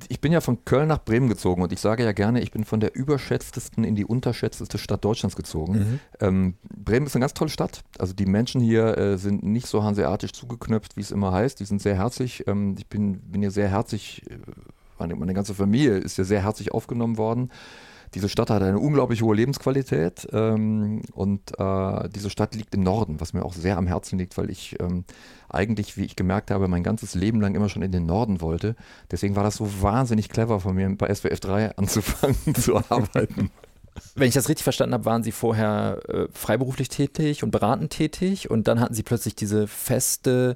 Ich 0.09 0.21
bin 0.21 0.31
ja 0.31 0.41
von 0.41 0.63
Köln 0.65 0.87
nach 0.87 1.03
Bremen 1.03 1.27
gezogen 1.27 1.61
und 1.61 1.71
ich 1.71 1.79
sage 1.79 2.03
ja 2.03 2.11
gerne, 2.11 2.41
ich 2.41 2.51
bin 2.51 2.63
von 2.63 2.79
der 2.79 2.95
überschätztesten 2.95 3.83
in 3.83 3.95
die 3.95 4.05
unterschätzteste 4.05 4.77
Stadt 4.77 5.03
Deutschlands 5.03 5.35
gezogen. 5.35 5.73
Mhm. 5.73 5.99
Ähm, 6.19 6.53
Bremen 6.75 7.05
ist 7.05 7.15
eine 7.15 7.23
ganz 7.23 7.33
tolle 7.33 7.49
Stadt. 7.49 7.83
Also 7.99 8.13
die 8.13 8.25
Menschen 8.25 8.61
hier 8.61 8.97
äh, 8.97 9.17
sind 9.17 9.43
nicht 9.43 9.67
so 9.67 9.83
hanseatisch 9.83 10.31
zugeknöpft, 10.33 10.97
wie 10.97 11.01
es 11.01 11.11
immer 11.11 11.31
heißt. 11.31 11.59
Die 11.59 11.65
sind 11.65 11.81
sehr 11.81 11.95
herzlich. 11.95 12.47
Ähm, 12.47 12.75
ich 12.77 12.87
bin, 12.87 13.19
bin 13.19 13.41
hier 13.41 13.51
sehr 13.51 13.69
herzlich, 13.69 14.23
äh, 14.29 14.37
meine, 14.97 15.15
meine 15.15 15.33
ganze 15.33 15.53
Familie 15.53 15.97
ist 15.97 16.15
hier 16.15 16.25
sehr 16.25 16.43
herzlich 16.43 16.71
aufgenommen 16.71 17.17
worden. 17.17 17.51
Diese 18.15 18.29
Stadt 18.29 18.49
hat 18.49 18.63
eine 18.63 18.79
unglaublich 18.79 19.21
hohe 19.21 19.35
Lebensqualität 19.35 20.25
ähm, 20.31 21.01
und 21.11 21.59
äh, 21.59 22.09
diese 22.09 22.29
Stadt 22.29 22.55
liegt 22.55 22.73
im 22.73 22.81
Norden, 22.81 23.19
was 23.19 23.33
mir 23.33 23.43
auch 23.43 23.53
sehr 23.53 23.77
am 23.77 23.87
Herzen 23.87 24.17
liegt, 24.17 24.37
weil 24.37 24.49
ich 24.49 24.77
ähm, 24.79 25.03
eigentlich, 25.49 25.97
wie 25.97 26.05
ich 26.05 26.15
gemerkt 26.15 26.49
habe, 26.49 26.69
mein 26.69 26.81
ganzes 26.81 27.13
Leben 27.13 27.41
lang 27.41 27.55
immer 27.55 27.67
schon 27.67 27.81
in 27.81 27.91
den 27.91 28.05
Norden 28.05 28.39
wollte. 28.39 28.77
Deswegen 29.11 29.35
war 29.35 29.43
das 29.43 29.55
so 29.57 29.81
wahnsinnig 29.81 30.29
clever 30.29 30.61
von 30.61 30.75
mir, 30.75 30.89
bei 30.95 31.13
SWF 31.13 31.41
3 31.41 31.71
anzufangen 31.77 32.55
zu 32.55 32.77
arbeiten. 32.77 33.51
Wenn 34.15 34.29
ich 34.29 34.33
das 34.33 34.47
richtig 34.47 34.63
verstanden 34.63 34.93
habe, 34.93 35.05
waren 35.05 35.23
Sie 35.23 35.33
vorher 35.33 35.99
äh, 36.07 36.27
freiberuflich 36.31 36.87
tätig 36.87 37.43
und 37.43 37.51
beratend 37.51 37.91
tätig 37.91 38.49
und 38.49 38.69
dann 38.69 38.79
hatten 38.79 38.93
Sie 38.93 39.03
plötzlich 39.03 39.35
diese 39.35 39.67
feste, 39.67 40.55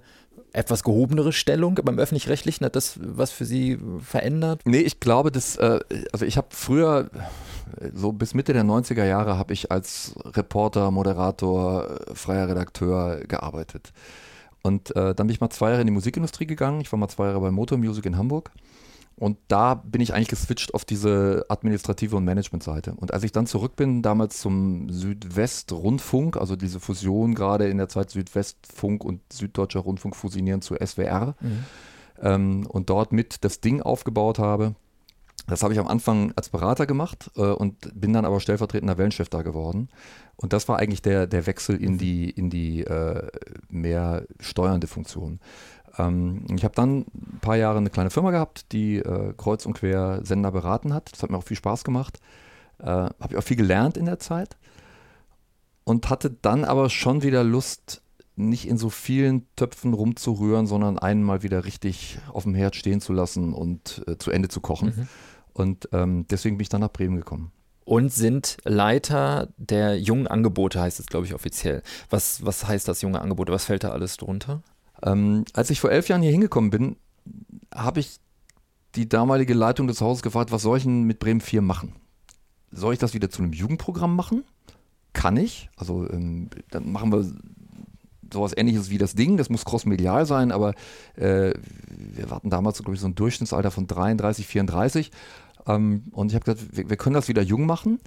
etwas 0.54 0.84
gehobenere 0.84 1.32
Stellung 1.32 1.76
beim 1.76 2.00
öffentlich-rechtlichen. 2.00 2.66
Hat 2.66 2.76
das 2.76 3.00
was 3.02 3.32
für 3.32 3.46
Sie 3.46 3.78
verändert? 4.00 4.62
Nee, 4.66 4.80
ich 4.80 5.00
glaube, 5.00 5.32
dass, 5.32 5.58
äh, 5.58 5.80
also 6.12 6.26
ich 6.26 6.38
habe 6.38 6.48
früher, 6.52 7.10
so 7.94 8.12
bis 8.12 8.34
Mitte 8.34 8.54
der 8.54 8.64
90er 8.64 9.06
Jahre, 9.06 9.38
habe 9.38 9.54
ich 9.54 9.72
als 9.72 10.16
Reporter, 10.26 10.92
Moderator, 10.92 12.00
freier 12.14 12.50
Redakteur 12.50 13.22
gearbeitet. 13.28 13.92
Und 14.62 14.96
äh, 14.96 15.16
dann 15.16 15.28
bin 15.28 15.30
ich 15.30 15.42
mal 15.42 15.50
zwei 15.50 15.70
Jahre 15.70 15.82
in 15.82 15.88
die 15.88 15.94
Musikindustrie 15.94 16.46
gegangen. 16.46 16.82
Ich 16.82 16.92
war 16.92 17.00
mal 17.00 17.08
zwei 17.08 17.28
Jahre 17.28 17.40
bei 17.40 17.52
Motor 17.52 17.78
Music 17.78 18.06
in 18.06 18.18
Hamburg. 18.18 18.52
Und 19.20 19.38
da 19.50 19.76
bin 19.76 20.00
ich 20.00 20.14
eigentlich 20.14 20.30
geswitcht 20.30 20.74
auf 20.74 20.86
diese 20.86 21.46
administrative 21.50 22.16
und 22.16 22.24
Managementseite. 22.24 22.94
Und 22.96 23.14
als 23.14 23.24
ich 23.24 23.34
dann 23.34 23.48
zurück 23.48 23.76
bin, 23.76 24.02
damals 24.02 24.40
zum 24.40 24.90
Südwestrundfunk, 24.90 26.38
also 26.38 26.56
diese 26.56 26.80
Fusion 26.80 27.36
gerade 27.36 27.68
in 27.68 27.78
der 27.78 27.90
Zeit 27.90 28.12
Südwestfunk 28.12 29.04
und 29.04 29.22
Süddeutscher 29.32 29.82
Rundfunk 29.82 30.16
fusionieren 30.16 30.62
zu 30.62 30.76
SWR 30.76 31.36
mhm. 31.42 31.66
ähm, 32.22 32.66
und 32.68 32.90
dort 32.90 33.12
mit 33.12 33.44
das 33.44 33.60
Ding 33.60 33.82
aufgebaut 33.82 34.40
habe, 34.40 34.76
das 35.48 35.64
habe 35.64 35.74
ich 35.74 35.80
am 35.80 35.88
Anfang 35.88 36.32
als 36.36 36.50
Berater 36.50 36.86
gemacht 36.86 37.32
äh, 37.36 37.42
und 37.42 37.76
bin 38.00 38.14
dann 38.14 38.26
aber 38.26 38.40
stellvertretender 38.40 38.98
Wellenchef 38.98 39.30
da 39.30 39.42
geworden. 39.42 39.90
Und 40.36 40.54
das 40.54 40.70
war 40.70 40.80
eigentlich 40.80 41.02
der, 41.02 41.28
der 41.28 41.46
Wechsel 41.48 41.76
in 41.76 41.98
die, 41.98 42.30
in 42.30 42.50
die 42.50 42.82
äh, 42.82 43.28
mehr 43.68 44.26
steuernde 44.40 44.88
Funktion. 44.88 45.40
Ähm, 45.98 46.46
ich 46.56 46.64
habe 46.64 46.76
dann 46.76 47.00
ein 47.00 47.40
paar 47.42 47.58
Jahre 47.58 47.78
eine 47.78 47.90
kleine 47.90 48.10
Firma 48.10 48.32
gehabt, 48.32 48.72
die 48.72 48.98
äh, 48.98 49.34
kreuz 49.38 49.66
und 49.66 49.74
quer 49.74 50.22
Sender 50.24 50.52
beraten 50.52 50.94
hat. 50.94 51.12
Das 51.12 51.24
hat 51.24 51.30
mir 51.30 51.38
auch 51.38 51.44
viel 51.44 51.58
Spaß 51.58 51.84
gemacht. 51.84 52.20
Äh, 52.80 52.86
habe 52.86 53.28
ich 53.30 53.38
auch 53.38 53.44
viel 53.44 53.58
gelernt 53.58 53.98
in 53.98 54.06
der 54.06 54.20
Zeit. 54.20 54.58
Und 55.84 56.10
hatte 56.10 56.30
dann 56.30 56.66
aber 56.66 56.90
schon 56.90 57.24
wieder 57.24 57.44
Lust, 57.44 58.02
nicht 58.36 58.68
in 58.68 58.78
so 58.78 58.90
vielen 58.90 59.48
Töpfen 59.56 59.94
rumzurühren, 59.94 60.66
sondern 60.66 60.98
einen 60.98 61.24
mal 61.24 61.44
wieder 61.44 61.66
richtig 61.66 62.20
auf 62.32 62.44
dem 62.44 62.56
Herd 62.56 62.76
stehen 62.76 63.02
zu 63.02 63.12
lassen 63.12 63.54
und 63.54 64.04
äh, 64.08 64.18
zu 64.18 64.32
Ende 64.32 64.48
zu 64.48 64.62
kochen. 64.62 64.94
Mhm. 64.96 65.08
Und 65.54 65.90
ähm, 65.92 66.26
deswegen 66.30 66.58
bin 66.58 66.64
ich 66.64 66.70
dann 66.70 66.82
nach 66.82 66.94
Bremen 66.94 67.18
gekommen. 67.18 67.52
Und 67.84 68.14
sind 68.14 68.58
Leiter 68.64 69.50
der 69.58 70.00
jungen 70.00 70.28
Angebote, 70.28 70.80
heißt 70.80 71.00
es, 71.00 71.08
glaube 71.08 71.26
ich, 71.26 71.34
offiziell. 71.34 71.82
Was, 72.10 72.46
was 72.46 72.68
heißt 72.68 72.88
das 72.88 73.02
junge 73.02 73.20
Angebote? 73.20 73.52
Was 73.52 73.66
fällt 73.66 73.84
da 73.84 73.90
alles 73.90 74.18
drunter? 74.18 74.62
Ähm, 75.04 75.46
als 75.54 75.70
ich 75.70 75.80
vor 75.80 75.92
elf 75.92 76.08
Jahren 76.10 76.22
hier 76.22 76.32
hingekommen 76.32 76.70
bin, 76.70 76.98
habe 77.74 78.00
ich 78.00 78.20
die 78.96 79.08
damalige 79.08 79.54
Leitung 79.54 79.88
des 79.88 80.02
Hauses 80.02 80.24
gefragt, 80.24 80.52
was 80.52 80.64
soll 80.64 80.78
ich 80.78 80.84
denn 80.84 81.04
mit 81.04 81.20
Bremen 81.20 81.42
4 81.42 81.62
machen? 81.62 81.94
Soll 82.72 82.94
ich 82.94 83.00
das 83.00 83.14
wieder 83.14 83.30
zu 83.30 83.42
einem 83.42 83.54
Jugendprogramm 83.54 84.16
machen? 84.16 84.44
Kann 85.14 85.38
ich. 85.38 85.70
Also 85.76 86.10
ähm, 86.10 86.50
dann 86.72 86.92
machen 86.92 87.12
wir 87.12 87.26
sowas 88.32 88.54
ähnliches 88.56 88.90
wie 88.90 88.98
das 88.98 89.16
Ding, 89.16 89.38
das 89.38 89.50
muss 89.50 89.66
crossmedial 89.66 90.26
sein, 90.26 90.52
aber 90.52 90.76
äh, 91.16 91.54
wir 91.88 92.30
hatten 92.30 92.52
damals, 92.52 92.78
glaube 92.78 92.94
ich, 92.94 93.02
so 93.02 93.08
ein 93.08 93.16
Durchschnittsalter 93.16 93.72
von 93.72 93.88
33, 93.88 94.46
34 94.46 95.12
ähm, 95.68 96.04
und 96.12 96.30
ich 96.32 96.36
habe 96.36 96.46
gesagt, 96.46 96.78
wir, 96.78 96.90
wir, 96.90 96.98
können 96.98 97.16
das 97.16 97.28
wieder 97.28 97.42
jung 97.42 97.66
machen. 97.66 98.00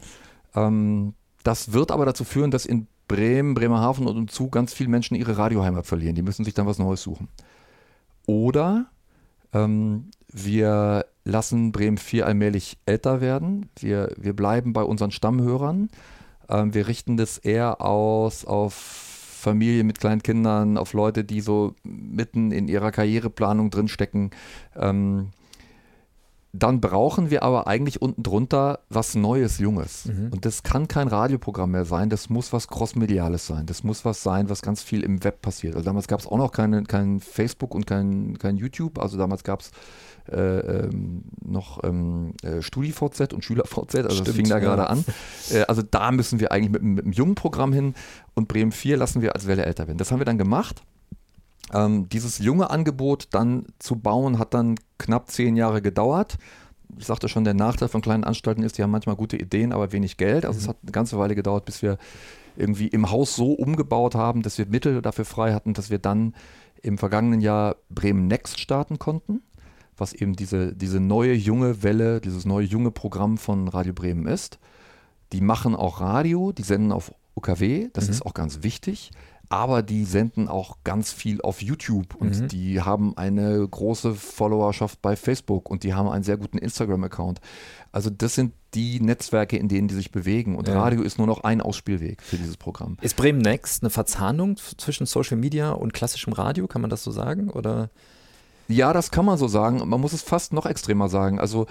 Ähm, 0.55 1.15
das 1.43 1.73
wird 1.73 1.91
aber 1.91 2.07
dazu 2.07 2.25
führen, 2.25 2.51
dass 2.51 2.67
in 2.67 2.87
Bremen, 3.13 3.53
Bremerhaven 3.53 4.07
und 4.07 4.17
umzu 4.17 4.49
ganz 4.49 4.73
viele 4.73 4.89
Menschen 4.89 5.17
ihre 5.17 5.37
Radioheimat 5.37 5.87
verlieren. 5.87 6.15
Die 6.15 6.23
müssen 6.23 6.47
sich 6.47 6.55
dann 6.55 6.67
was 6.67 6.79
Neues 6.79 7.03
suchen. 7.03 7.29
Oder 8.25 8.87
ähm, 9.53 10.11
wir 10.33 11.05
lassen 11.25 11.73
Bremen 11.73 11.99
4 11.99 12.25
allmählich 12.27 12.79
älter 12.87 13.21
werden. 13.21 13.69
Wir, 13.79 14.15
wir 14.17 14.35
bleiben 14.35 14.73
bei 14.73 14.83
unseren 14.83 15.11
Stammhörern. 15.11 15.91
Ähm, 16.49 16.73
wir 16.73 16.89
richten 16.89 17.19
das 17.19 17.37
eher 17.37 17.83
aus 17.83 18.47
auf 18.47 18.73
Familien 18.73 19.87
mit 19.87 20.01
kleinen 20.01 20.23
Kindern, 20.23 20.79
auf 20.79 20.95
Leute, 20.95 21.23
die 21.23 21.43
so 21.43 21.75
mitten 21.83 22.51
in 22.51 22.67
ihrer 22.67 22.93
Karriereplanung 22.93 23.69
drinstecken. 23.69 24.31
Ähm, 24.75 25.33
dann 26.55 26.83
brauchen 26.83 27.31
wir 27.31 27.43
aber 27.43 27.67
eigentlich 27.67 28.03
unten 28.03 28.23
drunter 28.23 28.81
was 28.91 29.15
Neues, 29.15 29.59
Junges. 29.59 30.05
Mhm. 30.05 30.29
Und 30.33 30.45
das 30.45 30.63
kann 30.63 30.87
kein 30.87 31.09
Radioprogramm 31.09 31.71
mehr 31.71 31.87
sein, 31.87 32.11
das 32.11 32.29
muss 32.29 32.53
was 32.53 32.69
Crossmediales 32.69 33.47
sein. 33.47 33.65
Das 33.65 33.85
muss 33.85 34.05
was 34.05 34.23
sein, 34.23 34.51
was 34.51 34.61
ganz 34.61 34.83
viel 34.83 35.03
im 35.03 35.25
Web 35.25 35.41
passiert. 35.41 35.75
Also 35.75 35.87
damals 35.87 36.09
gab 36.09 36.21
es 36.21 36.27
auch 36.27 36.37
noch 36.37 36.53
keine, 36.53 36.83
kein 36.83 37.21
Facebook 37.21 37.75
und 37.75 37.87
kein, 37.87 38.39
kein 38.39 38.59
YouTube. 38.59 38.99
Also 38.99 39.17
damals 39.17 39.45
gab 39.45 39.61
es 39.61 39.71
äh, 40.31 40.37
ähm, 40.37 41.25
noch 41.43 41.83
ähm, 41.85 42.35
äh, 42.43 42.61
StudiVZ 42.61 43.33
und 43.33 43.43
SchülerVZ, 43.43 43.95
also 43.97 44.11
Stimmt, 44.11 44.29
das 44.29 44.37
fing 44.37 44.49
da 44.49 44.59
ja. 44.59 44.61
gerade 44.61 44.89
an. 44.89 45.05
Äh, 45.51 45.63
also 45.63 45.83
da 45.83 46.13
müssen 46.13 46.39
wir 46.39 46.53
eigentlich 46.53 46.71
mit, 46.71 46.83
mit 46.83 47.05
einem 47.05 47.13
jungen 47.13 47.35
Programm 47.35 47.73
hin 47.73 47.95
und 48.35 48.47
Bremen 48.47 48.73
4 48.73 48.99
lassen 48.99 49.23
wir 49.23 49.35
als 49.35 49.47
Welle 49.47 49.65
älter 49.65 49.87
werden. 49.87 49.99
Das 49.99 50.13
haben 50.13 50.21
wir 50.21 50.27
dann 50.27 50.39
gemacht. 50.39 50.83
Ähm, 51.73 52.09
dieses 52.09 52.39
junge 52.39 52.71
Angebot 52.71 53.29
dann 53.33 53.67
zu 53.79 53.97
bauen, 53.97 54.39
hat 54.39 54.55
dann 54.55 54.77
knapp 54.99 55.31
zehn 55.31 55.57
Jahre 55.57 55.81
gedauert. 55.81 56.37
Ich 56.99 57.07
sagte 57.07 57.29
schon, 57.29 57.45
der 57.45 57.55
Nachteil 57.55 57.89
von 57.89 58.03
kleinen 58.03 58.25
Anstalten 58.25 58.63
ist, 58.63 58.77
die 58.77 58.83
haben 58.83 58.91
manchmal 58.91 59.17
gute 59.17 59.37
Ideen, 59.37 59.73
aber 59.73 59.93
wenig 59.93 60.19
Geld. 60.19 60.45
Also 60.45 60.59
mhm. 60.59 60.63
es 60.63 60.69
hat 60.69 60.77
eine 60.83 60.93
ganze 60.93 61.19
Weile 61.19 61.35
gedauert, 61.35 61.65
bis 61.65 61.81
wir 61.81 61.97
irgendwie 62.57 62.89
im 62.89 63.11
Haus 63.11 63.35
so 63.35 63.53
umgebaut 63.53 64.15
haben, 64.15 64.43
dass 64.43 64.59
wir 64.59 64.67
Mittel 64.67 65.01
dafür 65.01 65.25
frei 65.25 65.55
hatten, 65.55 65.73
dass 65.73 65.89
wir 65.89 65.99
dann 65.99 66.35
im 66.83 66.99
vergangenen 66.99 67.41
Jahr 67.41 67.77
Bremen 67.89 68.27
Next 68.27 68.61
starten 68.61 68.99
konnten, 68.99 69.41
was 69.97 70.13
eben 70.13 70.35
diese, 70.35 70.75
diese 70.75 71.01
neue 71.01 71.33
junge 71.33 71.83
Welle, 71.83 72.21
dieses 72.21 72.45
neue 72.45 72.67
junge 72.67 72.91
Programm 72.91 73.39
von 73.39 73.69
Radio 73.69 73.95
Bremen 73.95 74.27
ist. 74.27 74.59
Die 75.33 75.41
machen 75.41 75.75
auch 75.75 76.03
Radio, 76.03 76.53
die 76.53 76.63
senden 76.63 76.93
auf 76.93 77.15
UKW, 77.35 77.89
das 77.95 78.07
mhm. 78.07 78.11
ist 78.11 78.27
auch 78.27 78.35
ganz 78.35 78.63
wichtig 78.63 79.13
aber 79.53 79.83
die 79.83 80.07
senden 80.07 80.49
auch 80.49 80.79
ganz 80.83 81.13
viel 81.13 81.43
auf 81.43 81.61
YouTube 81.61 82.15
und 82.15 82.41
mhm. 82.41 82.49
die 82.49 82.81
haben 82.81 83.15
eine 83.19 83.69
große 83.69 84.15
Followerschaft 84.15 85.03
bei 85.03 85.15
Facebook 85.15 85.69
und 85.69 85.83
die 85.83 85.93
haben 85.93 86.09
einen 86.09 86.25
sehr 86.25 86.39
guten 86.39 86.57
Instagram-Account. 86.57 87.43
Also 87.93 88.09
das 88.09 88.35
sind 88.35 88.55
die 88.73 88.99
Netzwerke, 89.01 89.59
in 89.59 89.69
denen 89.69 89.89
die 89.89 89.95
sich 89.95 90.11
bewegen 90.11 90.57
und 90.57 90.69
ja. 90.69 90.81
Radio 90.81 91.03
ist 91.03 91.19
nur 91.19 91.27
noch 91.27 91.45
ein 91.45 91.61
Ausspielweg 91.61 92.23
für 92.23 92.39
dieses 92.39 92.57
Programm. 92.57 92.97
Ist 93.03 93.17
Bremen 93.17 93.43
Next 93.43 93.83
eine 93.83 93.91
Verzahnung 93.91 94.57
zwischen 94.57 95.05
Social 95.05 95.37
Media 95.37 95.73
und 95.73 95.93
klassischem 95.93 96.33
Radio, 96.33 96.67
kann 96.67 96.81
man 96.81 96.89
das 96.89 97.05
so 97.05 97.11
sagen 97.11 97.51
oder? 97.51 97.91
Ja, 98.73 98.93
das 98.93 99.11
kann 99.11 99.25
man 99.25 99.39
so 99.39 99.49
sagen. 99.49 99.87
Man 99.89 100.01
muss 100.01 100.13
es 100.13 100.23
fast 100.23 100.53
noch 100.53 100.67
extremer 100.67 101.09
sagen. 101.09 101.39
Also 101.39 101.67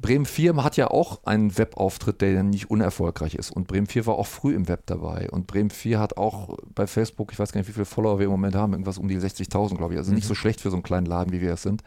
Bremen 0.00 0.26
4 0.26 0.62
hat 0.62 0.76
ja 0.76 0.88
auch 0.88 1.24
einen 1.24 1.56
Webauftritt, 1.56 2.20
der 2.20 2.42
nicht 2.42 2.70
unerfolgreich 2.70 3.34
ist. 3.34 3.50
Und 3.50 3.66
Bremen 3.66 3.86
4 3.86 4.06
war 4.06 4.14
auch 4.16 4.26
früh 4.26 4.54
im 4.54 4.68
Web 4.68 4.84
dabei. 4.86 5.28
Und 5.30 5.46
Bremen 5.46 5.70
4 5.70 5.98
hat 5.98 6.16
auch 6.16 6.56
bei 6.74 6.86
Facebook, 6.86 7.32
ich 7.32 7.38
weiß 7.38 7.52
gar 7.52 7.60
nicht, 7.60 7.68
wie 7.68 7.72
viele 7.72 7.84
Follower 7.84 8.18
wir 8.18 8.26
im 8.26 8.32
Moment 8.32 8.54
haben, 8.54 8.72
irgendwas 8.72 8.98
um 8.98 9.08
die 9.08 9.18
60.000, 9.18 9.76
glaube 9.76 9.94
ich. 9.94 9.98
Also 9.98 10.10
mhm. 10.10 10.16
nicht 10.16 10.26
so 10.26 10.34
schlecht 10.34 10.60
für 10.60 10.70
so 10.70 10.76
einen 10.76 10.82
kleinen 10.82 11.06
Laden, 11.06 11.32
wie 11.32 11.40
wir 11.40 11.52
es 11.52 11.62
sind. 11.62 11.82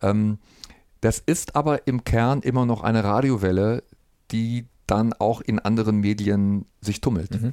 Ähm, 0.00 0.38
das 1.00 1.18
ist 1.18 1.54
aber 1.54 1.86
im 1.86 2.04
Kern 2.04 2.40
immer 2.40 2.64
noch 2.64 2.82
eine 2.82 3.04
Radiowelle, 3.04 3.82
die 4.30 4.66
dann 4.86 5.12
auch 5.12 5.40
in 5.40 5.58
anderen 5.58 5.98
Medien 5.98 6.66
sich 6.80 7.00
tummelt. 7.00 7.40
Mhm. 7.40 7.52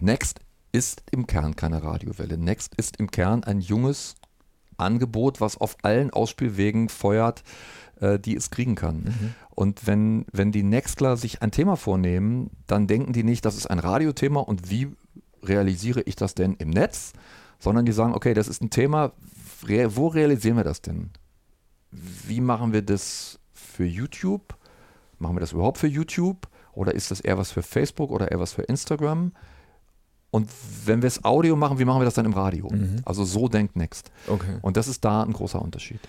Next 0.00 0.40
ist 0.72 1.02
im 1.10 1.26
Kern 1.26 1.56
keine 1.56 1.82
Radiowelle. 1.82 2.38
Next 2.38 2.74
ist 2.76 2.96
im 2.96 3.10
Kern 3.10 3.44
ein 3.44 3.60
junges 3.60 4.16
Angebot, 4.80 5.40
was 5.40 5.56
auf 5.56 5.76
allen 5.82 6.10
Ausspielwegen 6.10 6.88
feuert 6.88 7.42
äh, 8.00 8.18
die 8.18 8.36
es 8.36 8.50
kriegen 8.50 8.74
kann. 8.74 8.96
Mhm. 8.96 9.34
Und 9.50 9.86
wenn, 9.86 10.24
wenn 10.32 10.52
die 10.52 10.62
Nextler 10.62 11.16
sich 11.16 11.42
ein 11.42 11.50
Thema 11.50 11.76
vornehmen, 11.76 12.50
dann 12.66 12.86
denken 12.86 13.12
die 13.12 13.24
nicht, 13.24 13.44
das 13.44 13.56
ist 13.56 13.66
ein 13.66 13.78
Radiothema 13.78 14.40
und 14.40 14.70
wie 14.70 14.88
realisiere 15.42 16.02
ich 16.02 16.16
das 16.16 16.34
denn 16.34 16.54
im 16.54 16.70
Netz, 16.70 17.12
sondern 17.58 17.84
die 17.84 17.92
sagen, 17.92 18.14
okay, 18.14 18.34
das 18.34 18.48
ist 18.48 18.62
ein 18.62 18.70
Thema, 18.70 19.12
wo 19.62 20.08
realisieren 20.08 20.56
wir 20.56 20.64
das 20.64 20.80
denn? 20.80 21.10
Wie 21.90 22.40
machen 22.40 22.72
wir 22.72 22.82
das 22.82 23.38
für 23.52 23.84
YouTube? 23.84 24.56
Machen 25.18 25.36
wir 25.36 25.40
das 25.40 25.52
überhaupt 25.52 25.78
für 25.78 25.86
YouTube? 25.86 26.48
Oder 26.72 26.94
ist 26.94 27.10
das 27.10 27.20
eher 27.20 27.36
was 27.36 27.52
für 27.52 27.62
Facebook 27.62 28.10
oder 28.10 28.30
eher 28.30 28.40
was 28.40 28.54
für 28.54 28.62
Instagram? 28.62 29.32
Und 30.30 30.50
wenn 30.84 31.02
wir 31.02 31.08
es 31.08 31.24
Audio 31.24 31.56
machen, 31.56 31.78
wie 31.78 31.84
machen 31.84 32.00
wir 32.00 32.04
das 32.04 32.14
dann 32.14 32.24
im 32.24 32.32
Radio? 32.32 32.68
Mhm. 32.70 33.02
Also 33.04 33.24
so 33.24 33.48
denkt 33.48 33.76
Next. 33.76 34.12
Okay. 34.28 34.58
Und 34.62 34.76
das 34.76 34.86
ist 34.86 35.04
da 35.04 35.22
ein 35.22 35.32
großer 35.32 35.60
Unterschied. 35.60 36.00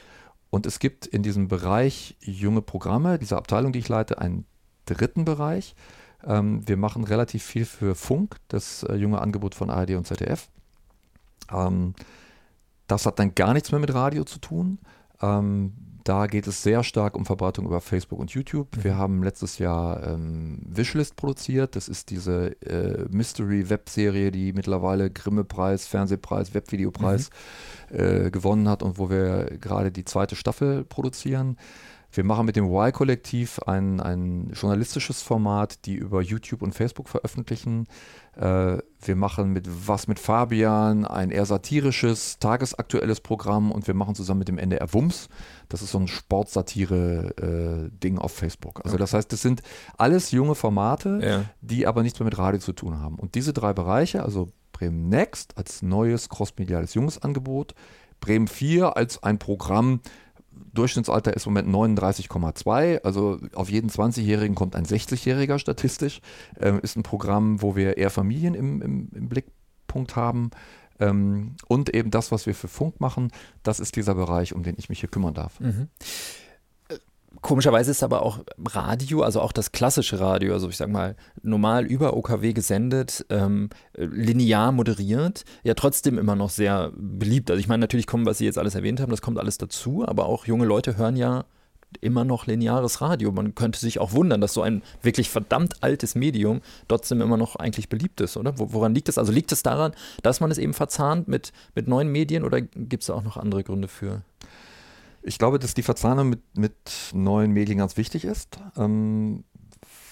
Und 0.51 0.65
es 0.65 0.79
gibt 0.79 1.07
in 1.07 1.23
diesem 1.23 1.47
Bereich 1.47 2.17
junge 2.19 2.61
Programme, 2.61 3.17
dieser 3.17 3.37
Abteilung, 3.37 3.71
die 3.71 3.79
ich 3.79 3.89
leite, 3.89 4.19
einen 4.19 4.45
dritten 4.85 5.25
Bereich. 5.25 5.75
Ähm, 6.25 6.67
wir 6.67 6.77
machen 6.77 7.03
relativ 7.03 7.43
viel 7.43 7.65
für 7.65 7.95
Funk, 7.95 8.35
das 8.47 8.83
äh, 8.83 8.95
junge 8.95 9.21
Angebot 9.21 9.55
von 9.55 9.69
ARD 9.69 9.91
und 9.91 10.05
ZDF. 10.05 10.49
Ähm, 11.51 11.95
das 12.87 13.05
hat 13.05 13.17
dann 13.17 13.33
gar 13.33 13.53
nichts 13.53 13.71
mehr 13.71 13.79
mit 13.79 13.93
Radio 13.93 14.23
zu 14.23 14.39
tun. 14.39 14.77
Ähm, 15.21 15.73
da 16.03 16.27
geht 16.27 16.47
es 16.47 16.63
sehr 16.63 16.83
stark 16.83 17.15
um 17.15 17.25
Verbreitung 17.25 17.65
über 17.65 17.81
Facebook 17.81 18.19
und 18.19 18.31
YouTube. 18.31 18.75
Mhm. 18.77 18.83
Wir 18.83 18.97
haben 18.97 19.23
letztes 19.23 19.57
Jahr 19.57 20.05
ähm, 20.05 20.59
Wishlist 20.65 21.15
produziert. 21.15 21.75
Das 21.75 21.87
ist 21.87 22.09
diese 22.09 22.59
äh, 22.61 23.05
Mystery-Webserie, 23.09 24.31
die 24.31 24.53
mittlerweile 24.53 25.09
Grimme-Preis, 25.09 25.87
Fernsehpreis, 25.87 26.53
Webvideopreis 26.53 27.29
mhm. 27.91 27.99
äh, 27.99 28.31
gewonnen 28.31 28.67
hat 28.67 28.83
und 28.83 28.97
wo 28.97 29.09
wir 29.09 29.57
gerade 29.59 29.91
die 29.91 30.05
zweite 30.05 30.35
Staffel 30.35 30.83
produzieren. 30.83 31.57
Wir 32.13 32.25
machen 32.25 32.45
mit 32.45 32.57
dem 32.57 32.65
Y-Kollektiv 32.65 33.59
ein, 33.59 34.01
ein 34.01 34.51
journalistisches 34.53 35.21
Format, 35.21 35.85
die 35.85 35.95
über 35.95 36.21
YouTube 36.21 36.61
und 36.61 36.75
Facebook 36.75 37.07
veröffentlichen. 37.07 37.87
Äh, 38.35 38.79
wir 39.03 39.15
machen 39.15 39.51
mit 39.53 39.67
was 39.87 40.07
mit 40.07 40.19
Fabian 40.19 41.05
ein 41.05 41.31
eher 41.31 41.45
satirisches, 41.45 42.37
tagesaktuelles 42.39 43.21
Programm 43.21 43.71
und 43.71 43.87
wir 43.87 43.93
machen 43.93 44.15
zusammen 44.15 44.39
mit 44.39 44.49
dem 44.49 44.57
NDR 44.57 44.93
Wums. 44.93 45.29
Das 45.69 45.81
ist 45.81 45.91
so 45.91 45.99
ein 45.99 46.07
Sportsatire-Ding 46.07 48.17
äh, 48.17 48.19
auf 48.19 48.33
Facebook. 48.33 48.81
Also 48.83 48.97
das 48.97 49.13
heißt, 49.13 49.31
das 49.31 49.41
sind 49.41 49.61
alles 49.97 50.31
junge 50.31 50.55
Formate, 50.55 51.19
Ja. 51.23 51.43
die 51.61 51.87
aber 51.87 52.03
nichts 52.03 52.19
mehr 52.19 52.25
mit 52.25 52.37
Radio 52.37 52.59
zu 52.59 52.73
tun 52.73 52.99
haben. 52.99 53.15
Und 53.15 53.35
diese 53.35 53.53
drei 53.53 53.73
Bereiche, 53.73 54.23
also 54.23 54.51
Bremen 54.73 55.09
Next 55.09 55.57
als 55.57 55.81
neues 55.81 56.29
crossmediales 56.29 56.93
junges 56.93 57.21
Angebot, 57.21 57.73
Bremen 58.19 58.47
4 58.47 58.97
als 58.97 59.23
ein 59.23 59.39
Programm, 59.39 60.01
Durchschnittsalter 60.73 61.33
ist 61.33 61.45
im 61.45 61.53
Moment 61.53 61.97
39,2, 61.97 63.01
also 63.03 63.39
auf 63.55 63.69
jeden 63.69 63.89
20-Jährigen 63.89 64.55
kommt 64.55 64.75
ein 64.75 64.85
60-Jähriger 64.85 65.59
statistisch, 65.59 66.21
ähm, 66.59 66.79
ist 66.81 66.95
ein 66.95 67.03
Programm, 67.03 67.61
wo 67.61 67.75
wir 67.75 67.97
eher 67.97 68.09
Familien 68.09 68.53
im, 68.53 68.81
im, 68.81 69.09
im 69.13 69.29
Blickpunkt 69.29 70.15
haben. 70.15 70.51
Ähm, 70.99 71.55
und 71.67 71.93
eben 71.93 72.11
das, 72.11 72.31
was 72.31 72.45
wir 72.45 72.55
für 72.55 72.67
Funk 72.67 73.01
machen, 73.01 73.31
das 73.63 73.79
ist 73.79 73.95
dieser 73.95 74.15
Bereich, 74.15 74.53
um 74.53 74.63
den 74.63 74.75
ich 74.77 74.87
mich 74.87 74.99
hier 74.99 75.09
kümmern 75.09 75.33
darf. 75.33 75.59
Komischerweise 77.41 77.89
ist 77.91 78.03
aber 78.03 78.21
auch 78.23 78.39
Radio, 78.69 79.23
also 79.23 79.41
auch 79.41 79.51
das 79.51 79.71
klassische 79.71 80.19
Radio, 80.19 80.53
also 80.53 80.69
ich 80.69 80.77
sag 80.77 80.89
mal, 80.89 81.15
normal 81.41 81.85
über 81.85 82.15
OKW 82.15 82.53
gesendet, 82.53 83.25
ähm, 83.29 83.69
linear 83.95 84.71
moderiert, 84.71 85.43
ja 85.63 85.73
trotzdem 85.73 86.19
immer 86.19 86.35
noch 86.35 86.51
sehr 86.51 86.91
beliebt. 86.95 87.49
Also 87.49 87.59
ich 87.59 87.67
meine, 87.67 87.81
natürlich 87.81 88.05
kommen, 88.05 88.25
was 88.27 88.37
Sie 88.37 88.45
jetzt 88.45 88.59
alles 88.59 88.75
erwähnt 88.75 88.99
haben, 88.99 89.09
das 89.09 89.21
kommt 89.23 89.39
alles 89.39 89.57
dazu, 89.57 90.05
aber 90.07 90.27
auch 90.27 90.45
junge 90.45 90.65
Leute 90.65 90.97
hören 90.97 91.15
ja 91.15 91.45
immer 91.99 92.23
noch 92.23 92.45
lineares 92.47 93.01
Radio. 93.01 93.31
Man 93.31 93.53
könnte 93.55 93.79
sich 93.79 93.99
auch 93.99 94.13
wundern, 94.13 94.39
dass 94.39 94.53
so 94.53 94.61
ein 94.61 94.81
wirklich 95.01 95.29
verdammt 95.29 95.83
altes 95.83 96.15
Medium 96.15 96.61
trotzdem 96.87 97.19
immer 97.21 97.35
noch 97.37 97.55
eigentlich 97.57 97.89
beliebt 97.89 98.21
ist, 98.21 98.37
oder? 98.37 98.57
Wo- 98.59 98.71
Woran 98.71 98.93
liegt 98.95 99.09
es? 99.09 99.17
Also 99.17 99.31
liegt 99.33 99.51
es 99.51 99.61
daran, 99.63 99.91
dass 100.23 100.39
man 100.39 100.51
es 100.51 100.57
eben 100.57 100.73
verzahnt 100.73 101.27
mit, 101.27 101.51
mit 101.75 101.87
neuen 101.87 102.09
Medien 102.09 102.43
oder 102.45 102.61
gibt 102.61 103.01
es 103.03 103.07
da 103.07 103.15
auch 103.15 103.23
noch 103.23 103.35
andere 103.35 103.63
Gründe 103.63 103.87
für? 103.89 104.21
Ich 105.23 105.37
glaube, 105.37 105.59
dass 105.59 105.73
die 105.73 105.83
Verzahnung 105.83 106.29
mit, 106.29 106.57
mit 106.57 107.11
neuen 107.13 107.51
Medien 107.51 107.77
ganz 107.77 107.97
wichtig 107.97 108.25
ist, 108.25 108.59
ähm, 108.75 109.43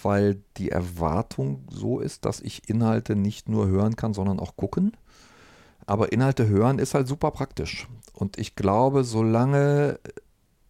weil 0.04 0.42
die 0.58 0.70
Erwartung 0.70 1.68
so 1.72 2.00
ist, 2.00 2.26
dass 2.26 2.40
ich 2.40 2.70
Inhalte 2.70 3.16
nicht 3.16 3.50
nur 3.50 3.68
hören 3.68 3.96
kann, 3.96 4.14
sondern 4.14 4.40
auch 4.40 4.56
gucken. 4.56 4.96
Aber 5.86 6.12
Inhalte 6.12 6.48
hören 6.48 6.78
ist 6.80 6.94
halt 6.94 7.08
super 7.08 7.32
praktisch. 7.32 7.88
Und 8.14 8.38
ich 8.38 8.56
glaube, 8.56 9.04
solange 9.04 10.00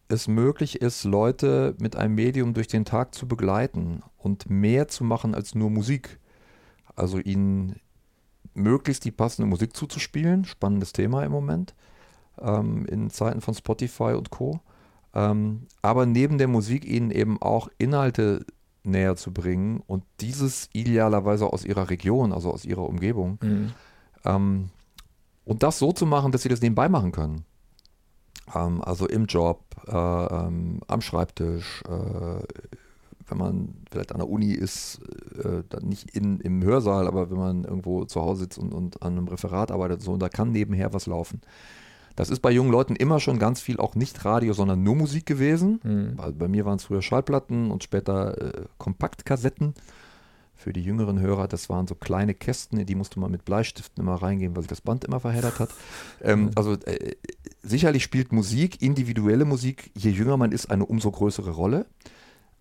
es 0.08 0.28
möglich 0.28 0.82
ist, 0.82 1.04
Leute 1.04 1.76
mit 1.80 1.96
einem 1.96 2.16
Medium 2.16 2.54
durch 2.54 2.68
den 2.68 2.86
Tag 2.86 3.14
zu 3.14 3.28
begleiten 3.28 4.02
und 4.18 4.50
mehr 4.50 4.88
zu 4.88 5.04
machen 5.04 5.36
als 5.36 5.56
nur 5.56 5.70
Musik, 5.70 6.20
also 6.96 7.20
ihnen 7.20 7.76
möglichst 8.54 9.06
die 9.06 9.12
passende 9.12 9.48
Musik 9.48 9.76
zuzuspielen, 9.76 10.46
spannendes 10.46 10.94
Thema 10.94 11.24
im 11.24 11.32
Moment, 11.32 11.76
ähm, 12.42 12.86
in 12.86 13.10
Zeiten 13.10 13.42
von 13.42 13.54
Spotify 13.54 14.14
und 14.16 14.30
Co. 14.30 14.60
Ähm, 15.14 15.68
aber 15.82 16.06
neben 16.06 16.38
der 16.38 16.48
Musik 16.48 16.86
ihnen 16.86 17.12
eben 17.12 17.42
auch 17.42 17.70
Inhalte 17.78 18.46
näher 18.84 19.16
zu 19.16 19.34
bringen 19.34 19.82
und 19.88 20.04
dieses 20.20 20.70
idealerweise 20.74 21.52
aus 21.52 21.66
ihrer 21.66 21.90
Region, 21.90 22.32
also 22.32 22.52
aus 22.52 22.66
ihrer 22.66 22.88
Umgebung. 22.88 23.40
Ähm, 24.26 24.70
und 25.46 25.64
das 25.64 25.80
so 25.80 25.92
zu 25.92 26.06
machen, 26.06 26.32
dass 26.32 26.44
sie 26.44 26.50
das 26.50 26.62
nebenbei 26.62 26.90
machen 26.90 27.12
können. 27.12 27.46
Ähm, 28.54 28.82
also 28.82 29.08
im 29.08 29.26
Job, 29.26 29.64
äh, 29.88 29.92
ähm, 29.92 30.80
am 30.88 31.02
Schreibtisch, 31.02 31.84
äh, 31.88 32.44
wenn 33.28 33.38
man 33.38 33.76
vielleicht 33.92 34.12
an 34.12 34.20
der 34.20 34.30
Uni 34.30 34.52
ist, 34.52 35.00
äh, 35.44 35.64
dann 35.70 35.84
nicht 35.86 36.16
in, 36.16 36.40
im 36.40 36.64
Hörsaal, 36.64 37.08
aber 37.08 37.30
wenn 37.30 37.38
man 37.38 37.64
irgendwo 37.64 38.06
zu 38.06 38.22
Hause 38.22 38.42
sitzt 38.42 38.58
und, 38.58 38.74
und 38.74 39.02
an 39.04 39.18
einem 39.18 39.28
Referat 39.28 39.72
arbeitet, 39.72 40.02
so, 40.02 40.14
und 40.14 40.20
da 40.20 40.30
kann 40.30 40.52
nebenher 40.52 40.94
was 40.94 41.06
laufen. 41.06 41.42
Das 42.16 42.30
ist 42.30 42.42
bei 42.42 42.52
jungen 42.52 42.72
Leuten 42.72 42.96
immer 42.96 43.20
schon 43.20 43.40
ganz 43.40 43.62
viel 43.62 43.78
auch 43.80 43.96
nicht 43.96 44.26
Radio, 44.26 44.54
sondern 44.54 44.84
nur 44.84 44.96
Musik 44.96 45.26
gewesen. 45.26 45.80
Weil 46.18 46.34
bei 46.34 46.48
mir 46.48 46.66
waren 46.66 46.78
es 46.78 46.84
früher 46.86 47.02
Schallplatten 47.02 47.72
und 47.72 47.84
später 47.84 48.38
äh, 48.38 48.66
Kompaktkassetten. 48.78 49.74
Für 50.56 50.74
die 50.74 50.84
jüngeren 50.84 51.22
Hörer, 51.22 51.48
das 51.48 51.70
waren 51.70 51.88
so 51.88 51.96
kleine 51.96 52.34
Kästen, 52.34 52.78
in 52.80 52.86
die 52.86 52.96
musste 52.96 53.18
man 53.22 53.32
mit 53.32 53.46
Bleistiften 53.46 54.04
immer 54.04 54.16
reingehen, 54.16 54.54
weil 54.56 54.64
sich 54.64 54.70
das 54.70 54.82
Band 54.82 55.06
immer 55.06 55.22
verheddert 55.22 55.58
hat. 55.60 55.70
Ähm, 56.22 56.52
also 56.56 56.74
äh, 56.74 57.16
sicherlich 57.64 58.04
spielt 58.04 58.34
Musik, 58.34 58.82
individuelle 58.82 59.46
Musik, 59.46 59.90
je 59.96 60.12
jünger 60.12 60.36
man 60.36 60.52
ist, 60.52 60.70
eine 60.70 60.86
umso 60.86 61.12
größere 61.12 61.52
Rolle. 61.52 61.86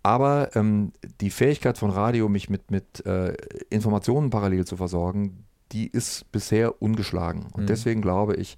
Aber 0.04 0.54
ähm, 0.54 0.92
die 1.20 1.30
Fähigkeit 1.30 1.76
von 1.76 1.90
Radio, 1.90 2.28
mich 2.28 2.48
mit, 2.48 2.70
mit 2.70 3.04
äh, 3.04 3.34
Informationen 3.68 4.30
parallel 4.30 4.64
zu 4.64 4.76
versorgen, 4.76 5.44
die 5.72 5.88
ist 5.88 6.30
bisher 6.30 6.80
ungeschlagen. 6.80 7.46
Und 7.52 7.62
Mhm. 7.62 7.66
deswegen 7.66 8.00
glaube 8.00 8.36
ich, 8.36 8.56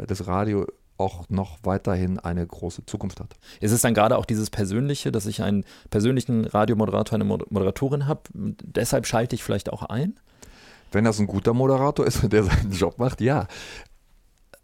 äh, 0.00 0.06
dass 0.06 0.26
Radio 0.26 0.66
auch 0.96 1.28
noch 1.30 1.58
weiterhin 1.62 2.18
eine 2.18 2.46
große 2.46 2.84
Zukunft 2.84 3.20
hat. 3.20 3.34
Ist 3.60 3.72
es 3.72 3.80
dann 3.80 3.94
gerade 3.94 4.18
auch 4.18 4.26
dieses 4.26 4.50
Persönliche, 4.50 5.10
dass 5.10 5.26
ich 5.26 5.42
einen 5.42 5.64
persönlichen 5.88 6.44
Radiomoderator, 6.44 7.14
eine 7.14 7.24
Moder- 7.24 7.46
Moderatorin 7.48 8.06
habe? 8.06 8.20
Deshalb 8.34 9.06
schalte 9.06 9.34
ich 9.34 9.42
vielleicht 9.42 9.72
auch 9.72 9.82
ein? 9.84 10.20
Wenn 10.92 11.04
das 11.04 11.18
ein 11.18 11.26
guter 11.26 11.54
Moderator 11.54 12.06
ist 12.06 12.22
und 12.22 12.32
der 12.32 12.44
seinen 12.44 12.72
Job 12.72 12.98
macht, 12.98 13.20
ja. 13.20 13.46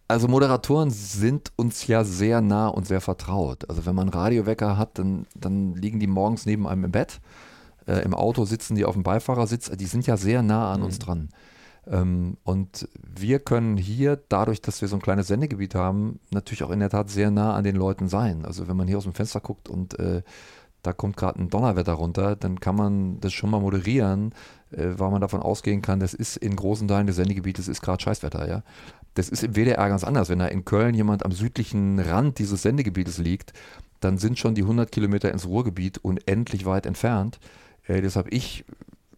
Also 0.09 0.29
Moderatoren 0.29 0.90
sind 0.90 1.53
uns 1.57 1.87
ja 1.87 2.05
sehr 2.05 2.40
nah 2.40 2.68
und 2.68 2.87
sehr 2.87 3.01
vertraut. 3.01 3.68
Also 3.68 3.87
wenn 3.87 3.94
man 3.94 4.09
Radiowecker 4.09 4.77
hat, 4.77 4.99
dann, 4.99 5.27
dann 5.35 5.75
liegen 5.75 5.99
die 5.99 6.07
morgens 6.07 6.46
neben 6.46 6.66
einem 6.68 6.85
im 6.85 6.92
Bett. 6.92 7.20
Äh, 7.87 8.03
Im 8.03 8.14
Auto 8.14 8.44
sitzen 8.44 8.77
die 8.77 8.85
auf 8.85 8.94
dem 8.94 9.03
Beifahrersitz. 9.03 9.70
Die 9.70 9.87
sind 9.87 10.07
ja 10.07 10.16
sehr 10.16 10.42
nah 10.42 10.72
an 10.72 10.83
uns 10.83 10.99
dran. 10.99 11.31
Ähm, 11.88 12.37
und 12.44 12.88
wir 13.03 13.38
können 13.38 13.77
hier, 13.77 14.20
dadurch, 14.29 14.61
dass 14.61 14.81
wir 14.81 14.88
so 14.88 14.96
ein 14.96 15.03
kleines 15.03 15.29
Sendegebiet 15.29 15.75
haben, 15.75 16.20
natürlich 16.31 16.62
auch 16.64 16.70
in 16.70 16.81
der 16.81 16.90
Tat 16.90 17.11
sehr 17.11 17.31
nah 17.31 17.55
an 17.55 17.64
den 17.64 17.77
Leuten 17.77 18.09
sein. 18.09 18.44
Also 18.44 18.68
wenn 18.68 18.77
man 18.77 18.88
hier 18.88 18.99
aus 18.99 19.05
dem 19.05 19.14
Fenster 19.14 19.40
guckt 19.40 19.68
und 19.68 19.99
äh, 19.99 20.22
da 20.83 20.92
kommt 20.92 21.16
gerade 21.16 21.40
ein 21.40 21.51
Donnerwetter 21.51 21.94
runter, 21.94 22.37
dann 22.37 22.61
kann 22.61 22.77
man 22.77 23.20
das 23.20 23.33
schon 23.33 23.51
mal 23.51 23.61
moderieren, 23.61 24.33
äh, 24.70 24.90
weil 24.96 25.11
man 25.11 25.20
davon 25.20 25.40
ausgehen 25.40 25.83
kann, 25.83 26.01
das 26.01 26.14
ist 26.14 26.37
in 26.37 26.57
großen 26.57 26.88
Teilen 26.88 27.07
des 27.07 27.16
Sendegebietes 27.16 27.68
ist 27.68 27.83
gerade 27.83 28.03
Scheißwetter, 28.03 28.49
ja. 28.49 28.62
Das 29.14 29.29
ist 29.29 29.42
im 29.42 29.57
WDR 29.57 29.88
ganz 29.88 30.05
anders. 30.05 30.29
Wenn 30.29 30.40
da 30.40 30.46
in 30.46 30.64
Köln 30.64 30.94
jemand 30.94 31.25
am 31.25 31.33
südlichen 31.33 31.99
Rand 31.99 32.38
dieses 32.38 32.62
Sendegebietes 32.62 33.16
liegt, 33.18 33.55
dann 34.01 34.18
sind 34.18 34.38
schon 34.38 34.55
die 34.55 34.62
100 34.62 34.92
Kilometer 34.92 35.33
ins 35.33 35.46
Ruhrgebiet 35.46 35.99
unendlich 35.99 36.66
weit 36.66 36.85
entfernt. 36.85 37.38
Äh, 37.87 38.03
das 38.03 38.18
ich 38.31 38.64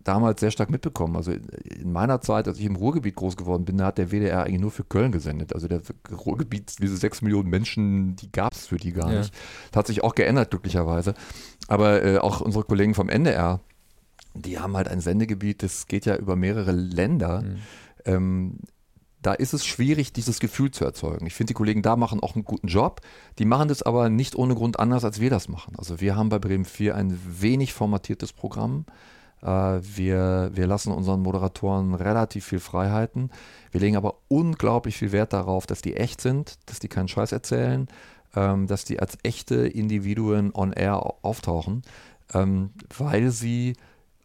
damals 0.08 0.40
sehr 0.40 0.50
stark 0.50 0.70
mitbekommen. 0.70 1.14
Also 1.16 1.32
in 1.32 1.92
meiner 1.92 2.20
Zeit, 2.20 2.48
als 2.48 2.58
ich 2.58 2.64
im 2.64 2.76
Ruhrgebiet 2.76 3.14
groß 3.16 3.36
geworden 3.36 3.64
bin, 3.64 3.76
da 3.76 3.86
hat 3.86 3.98
der 3.98 4.10
WDR 4.10 4.42
eigentlich 4.44 4.60
nur 4.60 4.70
für 4.70 4.84
Köln 4.84 5.12
gesendet. 5.12 5.54
Also 5.54 5.68
der 5.68 5.82
Ruhrgebiet, 6.10 6.76
diese 6.82 6.96
sechs 6.96 7.20
Millionen 7.22 7.50
Menschen, 7.50 8.16
die 8.16 8.32
gab 8.32 8.54
es 8.54 8.66
für 8.66 8.76
die 8.78 8.92
gar 8.92 9.12
Ja. 9.12 9.18
nicht. 9.20 9.34
Das 9.70 9.76
hat 9.80 9.86
sich 9.86 10.02
auch 10.02 10.14
geändert, 10.14 10.50
glücklicherweise. 10.50 11.14
Aber 11.68 12.02
äh, 12.02 12.18
auch 12.18 12.40
unsere 12.40 12.64
Kollegen 12.64 12.94
vom 12.94 13.08
NDR, 13.08 13.60
die 14.34 14.58
haben 14.58 14.76
halt 14.76 14.88
ein 14.88 15.00
Sendegebiet, 15.00 15.62
das 15.62 15.86
geht 15.86 16.06
ja 16.06 16.16
über 16.16 16.36
mehrere 16.36 16.72
Länder. 16.72 17.44
Ähm, 18.04 18.58
da 19.20 19.32
ist 19.34 19.52
es 19.52 19.66
schwierig, 19.66 20.12
dieses 20.12 20.38
Gefühl 20.38 20.70
zu 20.70 20.84
erzeugen. 20.84 21.26
Ich 21.26 21.34
finde, 21.34 21.48
die 21.50 21.54
Kollegen 21.54 21.82
da 21.82 21.96
machen 21.96 22.20
auch 22.20 22.34
einen 22.36 22.44
guten 22.44 22.68
Job. 22.68 23.00
Die 23.38 23.44
machen 23.44 23.68
das 23.68 23.82
aber 23.82 24.08
nicht 24.08 24.36
ohne 24.36 24.54
Grund 24.54 24.78
anders, 24.78 25.04
als 25.04 25.20
wir 25.20 25.28
das 25.28 25.48
machen. 25.48 25.74
Also 25.76 26.00
wir 26.00 26.14
haben 26.14 26.28
bei 26.28 26.38
Bremen 26.38 26.64
4 26.64 26.94
ein 26.94 27.18
wenig 27.26 27.72
formatiertes 27.74 28.32
Programm. 28.32 28.86
Äh, 29.42 29.46
wir, 29.82 30.50
wir 30.54 30.66
lassen 30.66 30.92
unseren 30.92 31.20
Moderatoren 31.22 31.94
relativ 31.94 32.44
viel 32.46 32.60
Freiheiten. 32.60 33.30
Wir 33.70 33.80
legen 33.80 33.96
aber 33.96 34.16
unglaublich 34.28 34.96
viel 34.96 35.12
Wert 35.12 35.32
darauf, 35.32 35.66
dass 35.66 35.82
die 35.82 35.96
echt 35.96 36.20
sind, 36.20 36.58
dass 36.66 36.78
die 36.78 36.88
keinen 36.88 37.08
Scheiß 37.08 37.32
erzählen, 37.32 37.88
ähm, 38.34 38.66
dass 38.66 38.84
die 38.84 39.00
als 39.00 39.16
echte 39.22 39.56
Individuen 39.66 40.52
on 40.54 40.72
air 40.72 41.04
au- 41.04 41.16
auftauchen, 41.22 41.82
ähm, 42.34 42.70
weil 42.96 43.30
sie 43.30 43.74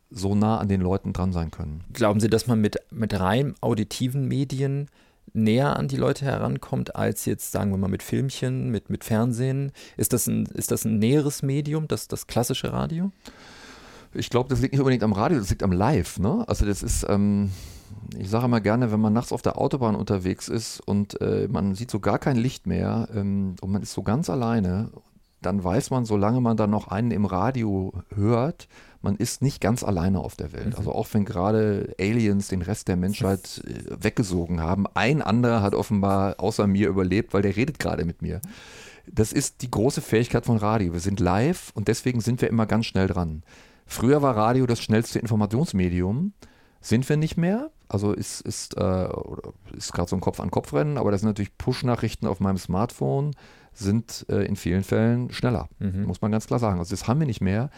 so 0.10 0.36
nah 0.36 0.60
an 0.60 0.68
den 0.70 0.82
Leuten 0.82 1.12
dran 1.14 1.32
sein 1.32 1.50
können. 1.50 1.84
Glauben 1.94 2.20
Sie, 2.20 2.30
dass 2.30 2.46
man 2.46 2.62
mit, 2.62 2.78
mit 2.92 3.20
rein 3.20 3.56
auditiven 3.62 4.28
Medien 4.28 4.88
näher 5.34 5.76
an 5.78 5.88
die 5.88 5.96
Leute 5.98 6.26
herankommt, 6.26 6.96
als 6.96 7.26
jetzt, 7.26 7.52
sagen 7.52 7.72
wir 7.72 7.78
mal, 7.80 7.88
mit 7.88 8.04
Filmchen, 8.04 8.70
mit, 8.70 8.92
mit 8.92 9.04
Fernsehen? 9.04 9.72
Ist 9.98 10.14
das, 10.14 10.28
ein, 10.28 10.46
ist 10.54 10.70
das 10.70 10.86
ein 10.86 11.00
näheres 11.00 11.42
Medium, 11.42 11.88
das, 11.88 12.08
das 12.08 12.28
klassische 12.28 12.72
Radio? 12.72 13.12
Ich 14.16 14.30
glaube, 14.30 14.50
das 14.50 14.62
liegt 14.62 14.74
nicht 14.74 14.82
unbedingt 14.82 15.04
am 15.04 15.14
Radio, 15.14 15.40
das 15.40 15.50
liegt 15.50 15.64
am 15.64 15.72
Live. 15.72 16.20
Ne? 16.20 16.44
Also 16.48 16.66
das 16.66 16.84
ist, 16.84 17.06
ähm, 17.10 17.52
ich 18.18 18.30
sage 18.30 18.46
immer 18.46 18.62
gerne, 18.62 18.92
wenn 18.92 19.00
man 19.00 19.14
nachts 19.14 19.32
auf 19.32 19.42
der 19.42 19.58
Autobahn 19.58 19.96
unterwegs 19.96 20.50
ist 20.50 20.80
und 20.82 21.20
äh, 21.22 21.48
man 21.50 21.76
sieht 21.76 21.92
so 21.92 22.00
gar 22.00 22.20
kein 22.20 22.38
Licht 22.38 22.68
mehr 22.68 23.10
ähm, 23.14 23.56
und 23.62 23.72
man 23.72 23.82
ist 23.82 23.94
so 23.94 24.04
ganz 24.04 24.30
alleine, 24.30 24.92
dann 25.42 25.64
weiß 25.64 25.90
man, 25.90 26.06
solange 26.06 26.42
man 26.42 26.58
dann 26.58 26.70
noch 26.70 26.88
einen 26.88 27.12
im 27.12 27.26
Radio 27.26 27.94
hört, 28.16 28.68
man 29.02 29.18
ist 29.18 29.42
nicht 29.42 29.60
ganz 29.60 29.84
alleine 29.84 30.20
auf 30.20 30.36
der 30.36 30.54
Welt. 30.54 30.78
Also 30.78 30.94
auch 30.94 31.08
wenn 31.12 31.26
gerade 31.26 31.94
Aliens 32.00 32.48
den 32.48 32.62
Rest 32.62 32.88
der 32.88 32.96
Menschheit 32.96 33.62
äh, 33.66 34.04
weggesogen 34.04 34.62
haben, 34.62 34.86
ein 34.94 35.22
anderer 35.22 35.62
hat 35.62 35.76
offenbar 35.76 36.36
außer 36.40 36.68
mir 36.68 36.88
überlebt, 36.88 37.34
weil 37.34 37.42
der 37.42 37.56
redet 37.56 37.80
gerade 37.80 38.06
mit 38.06 38.22
mir. 38.22 38.42
das 39.06 39.34
ist 39.34 39.62
die 39.62 39.70
große 39.70 40.02
Fähigkeit 40.02 40.46
von 40.46 40.58
Radio. 40.58 40.94
Wir 40.94 41.02
sind 41.02 41.20
live 41.20 41.72
und 41.76 41.90
deswegen 41.90 42.22
sind 42.22 42.42
wir 42.42 42.50
immer 42.50 42.66
ganz 42.66 42.86
schnell 42.86 43.08
dran. 43.08 43.44
Früher 43.86 44.22
war 44.22 44.36
Radio 44.36 44.66
das 44.66 44.82
schnellste 44.82 45.20
Informationsmedium. 45.20 46.34
Sind 46.82 47.08
wir 47.08 47.18
nicht 47.18 47.38
mehr. 47.38 47.72
Also 47.88 48.12
ist, 48.12 48.42
ist, 48.42 48.76
äh, 48.76 49.08
ist 49.78 49.94
gerade 49.94 50.10
so 50.10 50.16
ein 50.16 50.22
Kopf-an-Kopf-Rennen, 50.22 50.98
aber 50.98 51.12
das 51.12 51.22
sind 51.22 51.30
natürlich 51.30 51.58
Push-Nachrichten 51.58 52.26
auf 52.26 52.40
meinem 52.40 52.58
Smartphone, 52.58 53.36
sind 53.72 54.26
äh, 54.30 54.46
in 54.46 54.56
vielen 54.56 54.84
Fällen 54.84 55.32
schneller, 55.32 55.70
mhm. 55.80 56.06
muss 56.06 56.22
man 56.22 56.32
ganz 56.32 56.48
klar 56.48 56.60
sagen. 56.60 56.80
Also 56.80 56.92
das 56.92 57.08
haben 57.08 57.20
wir 57.20 57.28
nicht 57.28 57.42
mehr. 57.42 57.70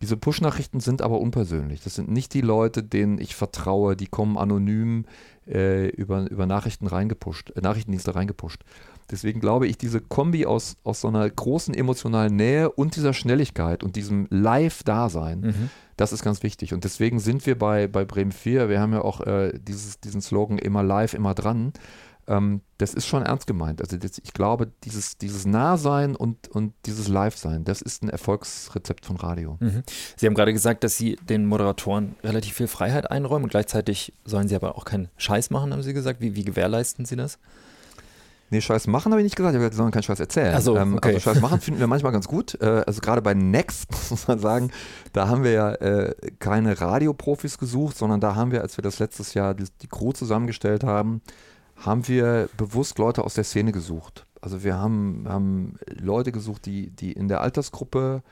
Diese 0.00 0.16
Push-Nachrichten 0.16 0.80
sind 0.80 1.02
aber 1.02 1.20
unpersönlich. 1.20 1.82
Das 1.82 1.94
sind 1.94 2.10
nicht 2.10 2.34
die 2.34 2.40
Leute, 2.40 2.82
denen 2.82 3.18
ich 3.18 3.34
vertraue, 3.34 3.96
die 3.96 4.06
kommen 4.06 4.38
anonym 4.38 5.06
äh, 5.46 5.88
über, 5.88 6.30
über 6.30 6.46
Nachrichten 6.46 6.86
reingepusht, 6.86 7.50
äh, 7.50 7.60
Nachrichtendienste 7.60 8.14
reingepusht. 8.14 8.62
Deswegen 9.10 9.40
glaube 9.40 9.66
ich, 9.66 9.76
diese 9.76 10.00
Kombi 10.00 10.46
aus, 10.46 10.76
aus 10.82 11.00
so 11.02 11.08
einer 11.08 11.28
großen 11.28 11.74
emotionalen 11.74 12.36
Nähe 12.36 12.70
und 12.70 12.96
dieser 12.96 13.12
Schnelligkeit 13.12 13.82
und 13.82 13.96
diesem 13.96 14.26
Live-Dasein, 14.30 15.40
mhm. 15.40 15.70
das 15.96 16.12
ist 16.12 16.22
ganz 16.22 16.42
wichtig. 16.42 16.72
Und 16.72 16.84
deswegen 16.84 17.18
sind 17.18 17.46
wir 17.46 17.58
bei, 17.58 17.86
bei 17.86 18.04
Bremen 18.04 18.32
4, 18.32 18.68
wir 18.68 18.80
haben 18.80 18.92
ja 18.92 19.02
auch 19.02 19.20
äh, 19.20 19.58
dieses, 19.58 20.00
diesen 20.00 20.22
Slogan 20.22 20.58
immer 20.58 20.82
live, 20.82 21.14
immer 21.14 21.34
dran. 21.34 21.72
Ähm, 22.26 22.62
das 22.78 22.94
ist 22.94 23.06
schon 23.06 23.22
ernst 23.22 23.46
gemeint. 23.46 23.80
Also 23.80 23.96
das, 23.96 24.18
ich 24.18 24.32
glaube, 24.32 24.72
dieses, 24.84 25.18
dieses 25.18 25.46
Nahsein 25.46 26.16
und, 26.16 26.48
und 26.48 26.72
dieses 26.86 27.08
Live-Sein, 27.08 27.64
das 27.64 27.82
ist 27.82 28.02
ein 28.02 28.08
Erfolgsrezept 28.08 29.04
von 29.04 29.16
Radio. 29.16 29.58
Mhm. 29.60 29.82
Sie 30.16 30.26
haben 30.26 30.34
gerade 30.34 30.52
gesagt, 30.52 30.84
dass 30.84 30.96
Sie 30.96 31.16
den 31.28 31.46
Moderatoren 31.46 32.16
relativ 32.22 32.54
viel 32.54 32.68
Freiheit 32.68 33.10
einräumen 33.10 33.44
und 33.44 33.50
gleichzeitig 33.50 34.14
sollen 34.24 34.48
Sie 34.48 34.56
aber 34.56 34.76
auch 34.76 34.84
keinen 34.84 35.08
Scheiß 35.16 35.50
machen, 35.50 35.72
haben 35.72 35.82
Sie 35.82 35.92
gesagt. 35.92 36.20
Wie, 36.20 36.34
wie 36.34 36.44
gewährleisten 36.44 37.04
Sie 37.04 37.16
das? 37.16 37.38
Nee, 38.50 38.60
Scheiß 38.60 38.86
machen 38.86 39.10
habe 39.10 39.20
ich 39.20 39.24
nicht 39.24 39.36
gesagt, 39.36 39.52
ich 39.52 39.56
habe 39.56 39.62
gesagt, 39.62 39.74
sie 39.74 39.78
sollen 39.78 39.90
keinen 39.90 40.02
Scheiß 40.02 40.20
erzählen. 40.20 40.54
Also, 40.54 40.76
ähm, 40.76 40.96
okay. 40.96 41.14
also 41.14 41.20
Scheiß 41.20 41.40
machen 41.40 41.60
finden 41.62 41.80
wir 41.80 41.86
manchmal 41.86 42.12
ganz 42.12 42.28
gut. 42.28 42.60
Äh, 42.60 42.84
also 42.86 43.00
gerade 43.00 43.22
bei 43.22 43.34
Next 43.34 43.90
muss 44.10 44.28
man 44.28 44.38
sagen, 44.38 44.70
da 45.12 45.28
haben 45.28 45.44
wir 45.44 45.52
ja 45.52 45.72
äh, 45.72 46.14
keine 46.38 46.80
Radioprofis 46.80 47.58
gesucht, 47.58 47.96
sondern 47.96 48.20
da 48.20 48.34
haben 48.34 48.52
wir, 48.52 48.62
als 48.62 48.76
wir 48.76 48.82
das 48.82 48.98
letztes 48.98 49.34
Jahr 49.34 49.54
die, 49.54 49.64
die 49.82 49.88
Crew 49.88 50.12
zusammengestellt 50.12 50.84
haben, 50.84 51.22
haben 51.76 52.06
wir 52.06 52.48
bewusst 52.56 52.98
Leute 52.98 53.24
aus 53.24 53.34
der 53.34 53.44
Szene 53.44 53.72
gesucht. 53.72 54.26
Also 54.40 54.62
wir 54.62 54.76
haben, 54.76 55.24
haben 55.26 55.76
Leute 55.86 56.30
gesucht, 56.30 56.66
die, 56.66 56.90
die 56.90 57.12
in 57.12 57.28
der 57.28 57.40
Altersgruppe 57.40 58.22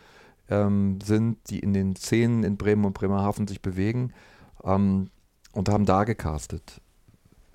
ähm, 0.48 0.98
sind, 1.02 1.38
die 1.48 1.58
in 1.58 1.72
den 1.72 1.96
Szenen 1.96 2.44
in 2.44 2.56
Bremen 2.56 2.84
und 2.84 2.92
Bremerhaven 2.92 3.48
sich 3.48 3.62
bewegen 3.62 4.12
ähm, 4.62 5.10
und 5.52 5.68
haben 5.68 5.86
da 5.86 6.04
gecastet 6.04 6.80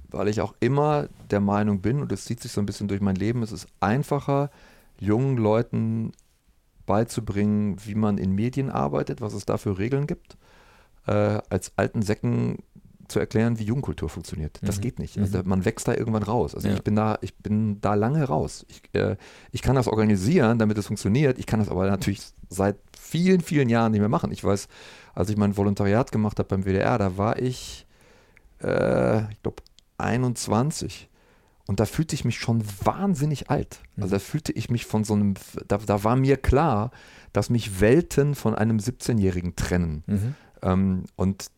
weil 0.10 0.28
ich 0.28 0.42
auch 0.42 0.54
immer 0.60 1.08
der 1.30 1.40
Meinung 1.40 1.82
bin, 1.82 2.02
und 2.02 2.12
das 2.12 2.26
zieht 2.26 2.40
sich 2.40 2.52
so 2.52 2.62
ein 2.62 2.66
bisschen 2.66 2.88
durch 2.88 3.02
mein 3.02 3.16
Leben, 3.16 3.44
es 3.44 3.52
ist 3.52 3.68
einfacher, 3.80 4.50
jungen 5.00 5.38
Leuten 5.38 6.12
beizubringen, 6.86 7.78
wie 7.86 7.96
man 7.96 8.18
in 8.18 8.32
Medien 8.34 8.70
arbeitet, 8.70 9.22
was 9.22 9.34
es 9.34 9.46
da 9.46 9.58
für 9.58 9.78
Regeln 9.78 10.08
gibt, 10.08 10.38
äh, 11.06 11.40
als 11.50 11.74
alten 11.76 12.02
Säcken 12.02 12.60
zu 13.08 13.20
erklären, 13.20 13.58
wie 13.60 13.64
Jugendkultur 13.64 14.10
funktioniert. 14.10 14.60
Das 14.64 14.78
mhm. 14.78 14.82
geht 14.82 15.00
nicht. 15.00 15.18
Also 15.18 15.40
mhm. 15.40 15.48
man 15.48 15.66
wächst 15.66 15.88
da 15.88 15.94
irgendwann 15.94 16.24
raus. 16.24 16.56
Also 16.56 16.68
ja. 16.68 16.74
ich 16.74 16.84
bin 16.84 16.96
da, 16.96 17.18
ich 17.22 17.36
bin 17.36 17.80
da 17.80 17.94
lange 17.94 18.24
raus. 18.26 18.66
Ich, 18.70 18.82
äh, 18.94 19.16
ich 19.52 19.62
kann 19.62 19.76
das 19.76 19.88
organisieren, 19.88 20.60
damit 20.60 20.78
es 20.78 20.88
funktioniert. 20.88 21.38
Ich 21.38 21.46
kann 21.46 21.60
das 21.60 21.70
aber 21.70 21.90
natürlich 21.90 22.22
seit 22.50 22.78
vielen, 22.98 23.42
vielen 23.42 23.70
Jahren 23.70 23.92
nicht 23.92 24.02
mehr 24.02 24.10
machen. 24.10 24.32
Ich 24.32 24.44
weiß, 24.44 24.68
als 25.14 25.30
ich 25.30 25.38
mein 25.38 25.56
Volontariat 25.56 26.12
gemacht 26.12 26.40
habe 26.40 26.50
beim 26.50 26.64
WDR, 26.64 26.98
da 26.98 27.18
war 27.18 27.40
ich, 27.40 27.86
äh, 28.62 29.32
ich 29.32 29.42
glaube, 29.42 29.64
21. 29.98 31.10
Und 31.68 31.82
da 31.82 31.86
fühlte 31.86 32.16
ich 32.16 32.24
mich 32.24 32.38
schon 32.40 32.64
wahnsinnig 32.84 33.50
alt. 33.50 33.82
Also 33.98 34.16
da 34.16 34.20
fühlte 34.20 34.54
ich 34.54 34.70
mich 34.70 34.86
von 34.86 35.04
so 35.04 35.14
einem, 35.14 35.34
da, 35.68 35.78
da 35.78 36.04
war 36.04 36.16
mir 36.16 36.38
klar, 36.38 36.92
dass 37.34 37.50
mich 37.50 37.82
Welten 37.82 38.36
von 38.36 38.56
einem 38.56 38.78
17-Jährigen 38.78 39.56
trennen. 39.56 40.04
Mhm. 40.08 40.36
Ähm, 40.62 41.04
und 41.18 41.52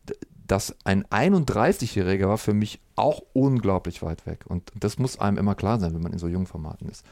dass 0.48 0.74
ein 0.82 1.04
31-Jähriger 1.04 2.26
war 2.26 2.38
für 2.38 2.54
mich 2.54 2.80
auch 2.96 3.22
unglaublich 3.32 4.02
weit 4.02 4.26
weg. 4.26 4.44
Und 4.48 4.72
das 4.74 4.98
muss 4.98 5.18
einem 5.20 5.38
immer 5.38 5.54
klar 5.54 5.78
sein, 5.78 5.94
wenn 5.94 6.02
man 6.02 6.12
in 6.12 6.18
so 6.18 6.26
jungen 6.26 6.46
Formaten 6.46 6.88
ist. 6.88 7.06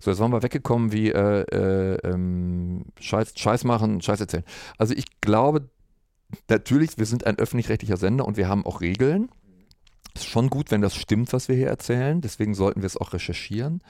So, 0.00 0.10
jetzt 0.10 0.18
waren 0.18 0.32
wir 0.32 0.42
weggekommen 0.42 0.90
wie 0.90 1.12
äh, 1.12 1.42
äh, 1.42 1.98
ähm, 2.02 2.86
Scheiß, 2.98 3.34
Scheiß 3.36 3.62
machen, 3.62 4.02
Scheiß 4.02 4.20
erzählen. 4.20 4.42
Also 4.78 4.94
ich 4.94 5.20
glaube, 5.20 5.68
natürlich, 6.48 6.98
wir 6.98 7.06
sind 7.06 7.24
ein 7.24 7.38
öffentlich-rechtlicher 7.38 7.96
Sender 7.96 8.26
und 8.26 8.36
wir 8.36 8.48
haben 8.48 8.66
auch 8.66 8.80
Regeln. 8.80 9.28
Ist 10.14 10.26
schon 10.26 10.50
gut, 10.50 10.70
wenn 10.70 10.82
das 10.82 10.94
stimmt, 10.94 11.32
was 11.32 11.48
wir 11.48 11.56
hier 11.56 11.68
erzählen. 11.68 12.20
Deswegen 12.20 12.54
sollten 12.54 12.82
wir 12.82 12.86
es 12.86 12.96
auch 12.96 13.12
recherchieren. 13.12 13.82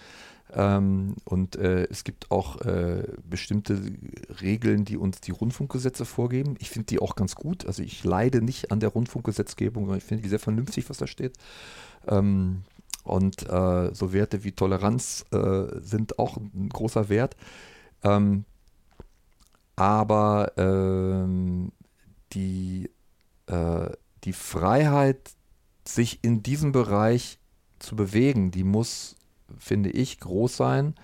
Ähm, 0.54 1.16
und 1.24 1.56
äh, 1.56 1.84
es 1.84 2.04
gibt 2.04 2.30
auch 2.30 2.60
äh, 2.60 3.04
bestimmte 3.24 3.80
Regeln, 4.40 4.84
die 4.84 4.96
uns 4.96 5.20
die 5.20 5.30
Rundfunkgesetze 5.30 6.04
vorgeben. 6.04 6.56
Ich 6.58 6.70
finde 6.70 6.86
die 6.86 7.00
auch 7.00 7.16
ganz 7.16 7.34
gut. 7.34 7.66
Also 7.66 7.82
ich 7.82 8.04
leide 8.04 8.42
nicht 8.42 8.70
an 8.70 8.80
der 8.80 8.90
Rundfunkgesetzgebung, 8.90 9.84
sondern 9.84 9.98
ich 9.98 10.04
finde 10.04 10.22
die 10.22 10.28
sehr 10.28 10.38
vernünftig, 10.38 10.90
was 10.90 10.98
da 10.98 11.06
steht. 11.06 11.36
Ähm, 12.06 12.62
und 13.04 13.48
äh, 13.48 13.94
so 13.94 14.12
Werte 14.12 14.44
wie 14.44 14.52
Toleranz 14.52 15.24
äh, 15.32 15.80
sind 15.80 16.18
auch 16.18 16.36
ein 16.36 16.68
großer 16.68 17.08
Wert. 17.08 17.36
Ähm, 18.04 18.44
aber 19.74 20.52
ähm, 20.56 21.72
die, 22.32 22.90
äh, 23.46 23.90
die 24.24 24.32
Freiheit 24.32 25.32
sich 25.86 26.20
in 26.22 26.42
diesem 26.42 26.72
Bereich 26.72 27.38
zu 27.78 27.96
bewegen, 27.96 28.50
die 28.50 28.64
muss, 28.64 29.16
finde 29.58 29.90
ich, 29.90 30.20
groß 30.20 30.56
sein, 30.56 30.94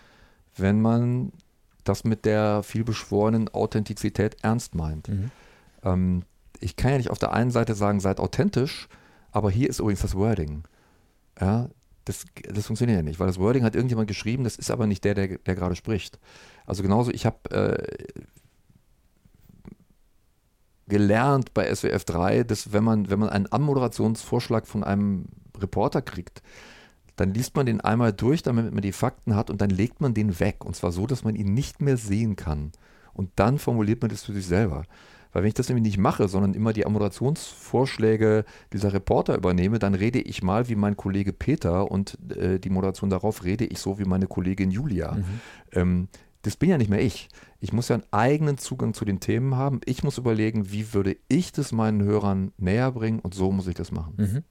wenn 0.56 0.80
man 0.80 1.32
das 1.84 2.04
mit 2.04 2.24
der 2.24 2.62
vielbeschworenen 2.62 3.48
Authentizität 3.48 4.36
ernst 4.42 4.74
meint. 4.74 5.08
Mhm. 5.08 5.30
Ähm, 5.82 6.22
ich 6.60 6.76
kann 6.76 6.92
ja 6.92 6.98
nicht 6.98 7.10
auf 7.10 7.18
der 7.18 7.32
einen 7.32 7.50
Seite 7.50 7.74
sagen, 7.74 8.00
seid 8.00 8.20
authentisch, 8.20 8.88
aber 9.30 9.50
hier 9.50 9.68
ist 9.68 9.80
übrigens 9.80 10.02
das 10.02 10.14
Wording. 10.14 10.64
Ja, 11.40 11.68
das, 12.04 12.24
das 12.42 12.66
funktioniert 12.66 12.98
ja 12.98 13.02
nicht, 13.02 13.20
weil 13.20 13.26
das 13.26 13.38
Wording 13.38 13.64
hat 13.64 13.74
irgendjemand 13.74 14.08
geschrieben, 14.08 14.44
das 14.44 14.56
ist 14.56 14.70
aber 14.70 14.86
nicht 14.86 15.04
der, 15.04 15.14
der, 15.14 15.38
der 15.38 15.54
gerade 15.54 15.76
spricht. 15.76 16.18
Also 16.66 16.82
genauso, 16.82 17.10
ich 17.10 17.26
habe 17.26 17.50
äh, 17.50 18.04
gelernt 20.88 21.54
bei 21.54 21.72
SWF 21.74 22.04
3, 22.04 22.44
dass 22.44 22.72
wenn 22.72 22.84
man, 22.84 23.10
wenn 23.10 23.18
man 23.18 23.28
einen 23.28 23.46
Anmoderationsvorschlag 23.46 24.66
von 24.66 24.84
einem 24.84 25.26
Reporter 25.58 26.02
kriegt, 26.02 26.42
dann 27.16 27.34
liest 27.34 27.56
man 27.56 27.66
den 27.66 27.80
einmal 27.80 28.12
durch, 28.12 28.42
damit 28.42 28.72
man 28.72 28.82
die 28.82 28.92
Fakten 28.92 29.34
hat 29.34 29.50
und 29.50 29.60
dann 29.60 29.70
legt 29.70 30.00
man 30.00 30.14
den 30.14 30.38
weg. 30.40 30.64
Und 30.64 30.76
zwar 30.76 30.92
so, 30.92 31.06
dass 31.06 31.24
man 31.24 31.34
ihn 31.34 31.52
nicht 31.52 31.82
mehr 31.82 31.96
sehen 31.96 32.36
kann. 32.36 32.72
Und 33.12 33.30
dann 33.36 33.58
formuliert 33.58 34.00
man 34.00 34.10
das 34.10 34.24
für 34.24 34.32
sich 34.32 34.46
selber. 34.46 34.84
Weil 35.32 35.42
wenn 35.42 35.48
ich 35.48 35.54
das 35.54 35.68
nämlich 35.68 35.84
nicht 35.84 35.98
mache, 35.98 36.28
sondern 36.28 36.54
immer 36.54 36.72
die 36.72 36.84
Moderationsvorschläge 36.84 38.44
dieser 38.72 38.92
Reporter 38.92 39.36
übernehme, 39.36 39.78
dann 39.78 39.94
rede 39.94 40.20
ich 40.20 40.42
mal 40.42 40.68
wie 40.68 40.76
mein 40.76 40.96
Kollege 40.96 41.32
Peter 41.32 41.90
und 41.90 42.16
äh, 42.34 42.58
die 42.58 42.70
Moderation 42.70 43.10
darauf 43.10 43.44
rede 43.44 43.66
ich 43.66 43.78
so 43.78 43.98
wie 43.98 44.04
meine 44.04 44.26
Kollegin 44.26 44.70
Julia. 44.70 45.14
Mhm. 45.14 45.24
Ähm, 45.72 46.08
das 46.42 46.56
bin 46.56 46.70
ja 46.70 46.78
nicht 46.78 46.90
mehr 46.90 47.02
ich. 47.02 47.28
Ich 47.60 47.72
muss 47.72 47.88
ja 47.88 47.96
einen 47.96 48.04
eigenen 48.12 48.58
Zugang 48.58 48.94
zu 48.94 49.04
den 49.04 49.20
Themen 49.20 49.56
haben. 49.56 49.80
Ich 49.84 50.02
muss 50.04 50.18
überlegen, 50.18 50.70
wie 50.70 50.94
würde 50.94 51.16
ich 51.28 51.52
das 51.52 51.72
meinen 51.72 52.02
Hörern 52.02 52.52
näher 52.56 52.92
bringen 52.92 53.18
und 53.20 53.34
so 53.34 53.50
muss 53.50 53.66
ich 53.66 53.74
das 53.74 53.90
machen. 53.90 54.14
Mhm. 54.16 54.42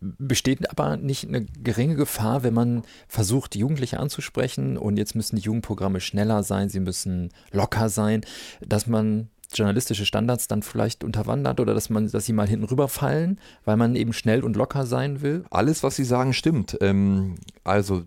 Besteht 0.00 0.68
aber 0.70 0.96
nicht 0.96 1.26
eine 1.26 1.44
geringe 1.44 1.94
Gefahr, 1.94 2.42
wenn 2.42 2.54
man 2.54 2.82
versucht, 3.06 3.54
Jugendliche 3.54 4.00
anzusprechen 4.00 4.76
und 4.76 4.96
jetzt 4.96 5.14
müssen 5.14 5.36
die 5.36 5.42
Jugendprogramme 5.42 6.00
schneller 6.00 6.42
sein, 6.42 6.68
sie 6.68 6.80
müssen 6.80 7.30
locker 7.52 7.88
sein, 7.88 8.22
dass 8.60 8.86
man 8.86 9.28
journalistische 9.54 10.06
Standards 10.06 10.48
dann 10.48 10.62
vielleicht 10.62 11.04
unterwandert 11.04 11.60
oder 11.60 11.74
dass 11.74 11.90
man, 11.90 12.10
dass 12.10 12.26
sie 12.26 12.32
mal 12.32 12.48
hinten 12.48 12.64
rüberfallen, 12.64 13.40
weil 13.64 13.76
man 13.76 13.94
eben 13.94 14.12
schnell 14.12 14.42
und 14.42 14.56
locker 14.56 14.86
sein 14.86 15.22
will? 15.22 15.44
Alles, 15.50 15.82
was 15.82 15.96
Sie 15.96 16.04
sagen, 16.04 16.32
stimmt. 16.32 16.76
Ähm, 16.80 17.36
also 17.64 18.02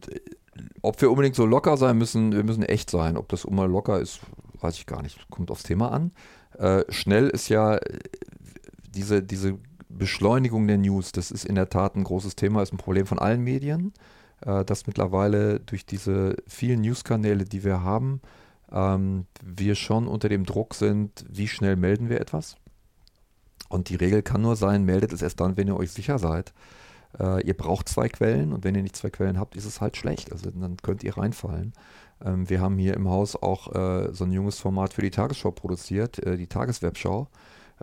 ob 0.82 1.02
wir 1.02 1.10
unbedingt 1.10 1.36
so 1.36 1.45
locker 1.45 1.78
sein 1.78 1.98
müssen, 1.98 2.32
wir 2.32 2.43
müssen 2.43 2.63
echt 2.63 2.89
sein. 2.89 3.17
Ob 3.17 3.30
das 3.30 3.45
immer 3.45 3.67
locker 3.67 4.00
ist, 4.00 4.22
weiß 4.60 4.76
ich 4.76 4.86
gar 4.86 5.02
nicht. 5.02 5.30
Kommt 5.30 5.52
aufs 5.52 5.63
Thema 5.63 5.91
an. 5.91 6.12
Äh, 6.58 6.84
schnell 6.89 7.30
ist 7.30 7.50
ja 7.50 7.76
äh, 7.76 8.00
diese, 8.93 9.24
diese 9.24 9.58
Beschleunigung 9.89 10.67
der 10.67 10.78
News, 10.78 11.12
das 11.12 11.32
ist 11.32 11.45
in 11.45 11.56
der 11.56 11.69
Tat 11.69 11.95
ein 11.95 12.04
großes 12.04 12.36
Thema, 12.36 12.62
ist 12.62 12.74
ein 12.74 12.78
Problem 12.78 13.06
von 13.06 13.19
allen 13.19 13.43
Medien, 13.43 13.93
äh, 14.41 14.63
dass 14.65 14.88
mittlerweile 14.88 15.60
durch 15.60 15.86
diese 15.86 16.36
vielen 16.48 16.82
Newskanäle, 16.82 17.45
die 17.45 17.63
wir 17.63 17.84
haben, 17.84 18.22
ähm, 18.72 19.26
wir 19.43 19.76
schon 19.76 20.08
unter 20.08 20.30
dem 20.30 20.45
Druck 20.45 20.76
sind, 20.76 21.26
wie 21.30 21.48
schnell 21.48 21.76
melden 21.76 22.10
wir 22.10 22.22
etwas. 22.22 22.56
Und 23.67 23.89
die 23.89 23.95
Regel 23.95 24.24
kann 24.24 24.41
nur 24.41 24.56
sein, 24.56 24.84
meldet 24.84 25.13
es 25.13 25.22
erst 25.22 25.39
dann, 25.39 25.58
wenn 25.58 25.67
ihr 25.67 25.78
euch 25.78 25.91
sicher 25.91 26.17
seid. 26.19 26.54
Äh, 27.17 27.45
ihr 27.45 27.56
braucht 27.56 27.89
zwei 27.89 28.10
Quellen 28.10 28.54
und 28.54 28.63
wenn 28.63 28.76
ihr 28.76 28.84
nicht 28.84 28.95
zwei 28.95 29.10
Quellen 29.10 29.39
habt, 29.39 29.56
ist 29.56 29.65
es 29.65 29.82
halt 29.82 29.98
schlecht. 29.98 30.32
Also 30.32 30.52
dann 30.52 30.78
könnt 30.78 31.04
ihr 31.04 31.17
reinfallen. 31.17 31.74
Ähm, 32.24 32.50
wir 32.50 32.62
haben 32.62 32.78
hier 32.78 32.95
im 32.95 33.10
Haus 33.10 33.36
auch 33.36 33.74
äh, 33.74 34.13
so 34.13 34.26
ein 34.26 34.32
junges 34.32 34.60
Format 34.60 34.93
für 34.93 35.02
die 35.02 35.12
Tagesschau 35.12 35.52
produziert, 35.52 36.19
äh, 36.19 36.38
die 36.38 36.48
Tageswebschau. 36.48 37.28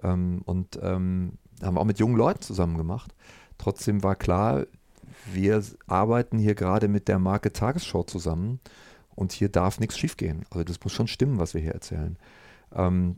Ähm, 0.03 0.43
und 0.45 0.79
ähm, 0.83 1.33
haben 1.62 1.79
auch 1.79 1.85
mit 1.85 1.99
jungen 1.99 2.17
Leuten 2.17 2.43
zusammen 2.43 2.77
gemacht. 2.77 3.15
Trotzdem 3.59 4.03
war 4.03 4.15
klar, 4.15 4.67
wir 5.33 5.62
arbeiten 5.87 6.39
hier 6.39 6.55
gerade 6.55 6.89
mit 6.89 7.09
der 7.09 7.19
Marke 7.19 7.53
Tagesschau 7.53 8.03
zusammen. 8.03 8.61
Und 9.15 9.33
hier 9.33 9.49
darf 9.49 9.81
nichts 9.81 9.97
schiefgehen. 9.99 10.45
Also 10.51 10.65
das 10.65 10.79
muss 10.85 10.93
schon 10.93 11.09
stimmen, 11.09 11.39
was 11.39 11.55
wir 11.55 11.62
hier 11.62 11.73
erzählen. 11.73 12.19
Ähm, 12.75 13.17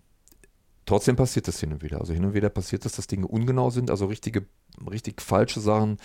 trotzdem 0.88 1.16
passiert 1.16 1.46
das 1.46 1.60
hin 1.60 1.72
und 1.72 1.82
wieder. 1.82 2.00
Also 2.00 2.12
hin 2.12 2.24
und 2.24 2.34
wieder 2.34 2.48
passiert 2.48 2.84
es, 2.86 2.92
dass 2.92 3.06
Dinge 3.06 3.26
ungenau 3.26 3.70
sind, 3.70 3.90
also 3.90 4.06
richtige, 4.06 4.46
richtig 4.90 5.20
falsche 5.20 5.60
Sachen. 5.60 5.98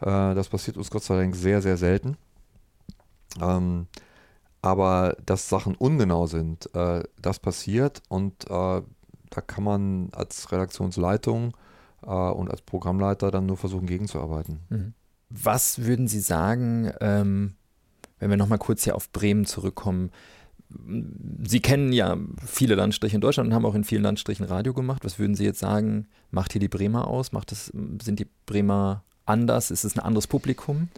Äh, 0.00 0.34
das 0.34 0.48
passiert 0.48 0.76
uns 0.76 0.90
Gott 0.90 1.02
sei 1.02 1.16
Dank 1.16 1.34
sehr, 1.34 1.62
sehr 1.62 1.76
selten. 1.76 2.16
Ähm, 3.40 3.86
aber 4.62 5.16
dass 5.24 5.48
Sachen 5.48 5.74
ungenau 5.74 6.26
sind, 6.26 6.74
äh, 6.74 7.02
das 7.20 7.38
passiert 7.38 8.02
und 8.08 8.44
äh, 8.50 8.82
da 9.30 9.40
kann 9.46 9.64
man 9.64 10.10
als 10.12 10.52
Redaktionsleitung 10.52 11.56
äh, 12.02 12.10
und 12.10 12.50
als 12.50 12.62
Programmleiter 12.62 13.30
dann 13.30 13.46
nur 13.46 13.56
versuchen, 13.56 13.86
gegenzuarbeiten. 13.86 14.60
Mhm. 14.68 14.94
Was 15.28 15.84
würden 15.84 16.08
Sie 16.08 16.20
sagen, 16.20 16.92
ähm, 17.00 17.54
wenn 18.18 18.30
wir 18.30 18.36
nochmal 18.36 18.58
kurz 18.58 18.84
hier 18.84 18.96
auf 18.96 19.10
Bremen 19.12 19.44
zurückkommen? 19.44 20.10
Sie 20.68 21.60
kennen 21.60 21.92
ja 21.92 22.16
viele 22.44 22.74
Landstriche 22.74 23.14
in 23.14 23.20
Deutschland 23.20 23.48
und 23.48 23.54
haben 23.54 23.64
auch 23.64 23.74
in 23.74 23.84
vielen 23.84 24.02
Landstrichen 24.02 24.44
Radio 24.46 24.74
gemacht. 24.74 25.04
Was 25.04 25.18
würden 25.18 25.34
Sie 25.34 25.44
jetzt 25.44 25.60
sagen, 25.60 26.08
macht 26.30 26.52
hier 26.52 26.60
die 26.60 26.68
Bremer 26.68 27.06
aus? 27.06 27.32
Macht 27.32 27.52
das, 27.52 27.72
sind 28.02 28.18
die 28.18 28.26
Bremer 28.46 29.04
anders? 29.24 29.70
Ist 29.70 29.84
es 29.84 29.96
ein 29.96 30.00
anderes 30.00 30.26
Publikum? 30.26 30.88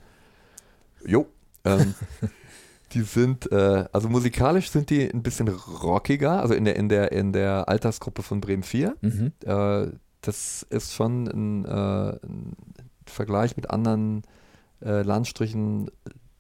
Jo. 1.05 1.27
Ähm, 1.65 1.95
die 2.93 3.03
sind, 3.03 3.51
äh, 3.53 3.85
also 3.93 4.09
musikalisch 4.09 4.71
sind 4.71 4.91
die 4.91 5.03
ein 5.03 5.23
bisschen 5.23 5.49
rockiger, 5.49 6.41
also 6.41 6.55
in 6.55 6.65
der, 6.65 6.77
in 6.77 6.89
der, 6.89 7.13
in 7.13 7.33
der 7.33 7.69
Altersgruppe 7.69 8.23
von 8.23 8.41
Bremen 8.41 8.63
4. 8.63 8.97
Mhm. 9.01 9.33
Äh, 9.45 9.89
das 10.23 10.67
ist 10.71 10.95
schon 10.95 11.29
ein, 11.29 11.65
äh, 11.65 11.69
ein 12.27 12.57
Vergleich 13.07 13.57
mit 13.57 13.71
anderen 13.71 14.23
äh, 14.81 15.03
Landstrichen, 15.03 15.91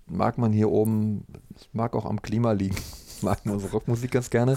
mag 0.06 0.38
man 0.38 0.52
hier 0.52 0.70
oben, 0.70 1.24
mag 1.72 1.94
auch 1.94 2.06
am 2.06 2.22
Klima 2.22 2.52
liegen, 2.52 2.76
mag 3.22 3.44
man 3.44 3.54
unsere 3.54 3.72
Rockmusik 3.72 4.10
ganz 4.10 4.30
gerne. 4.30 4.56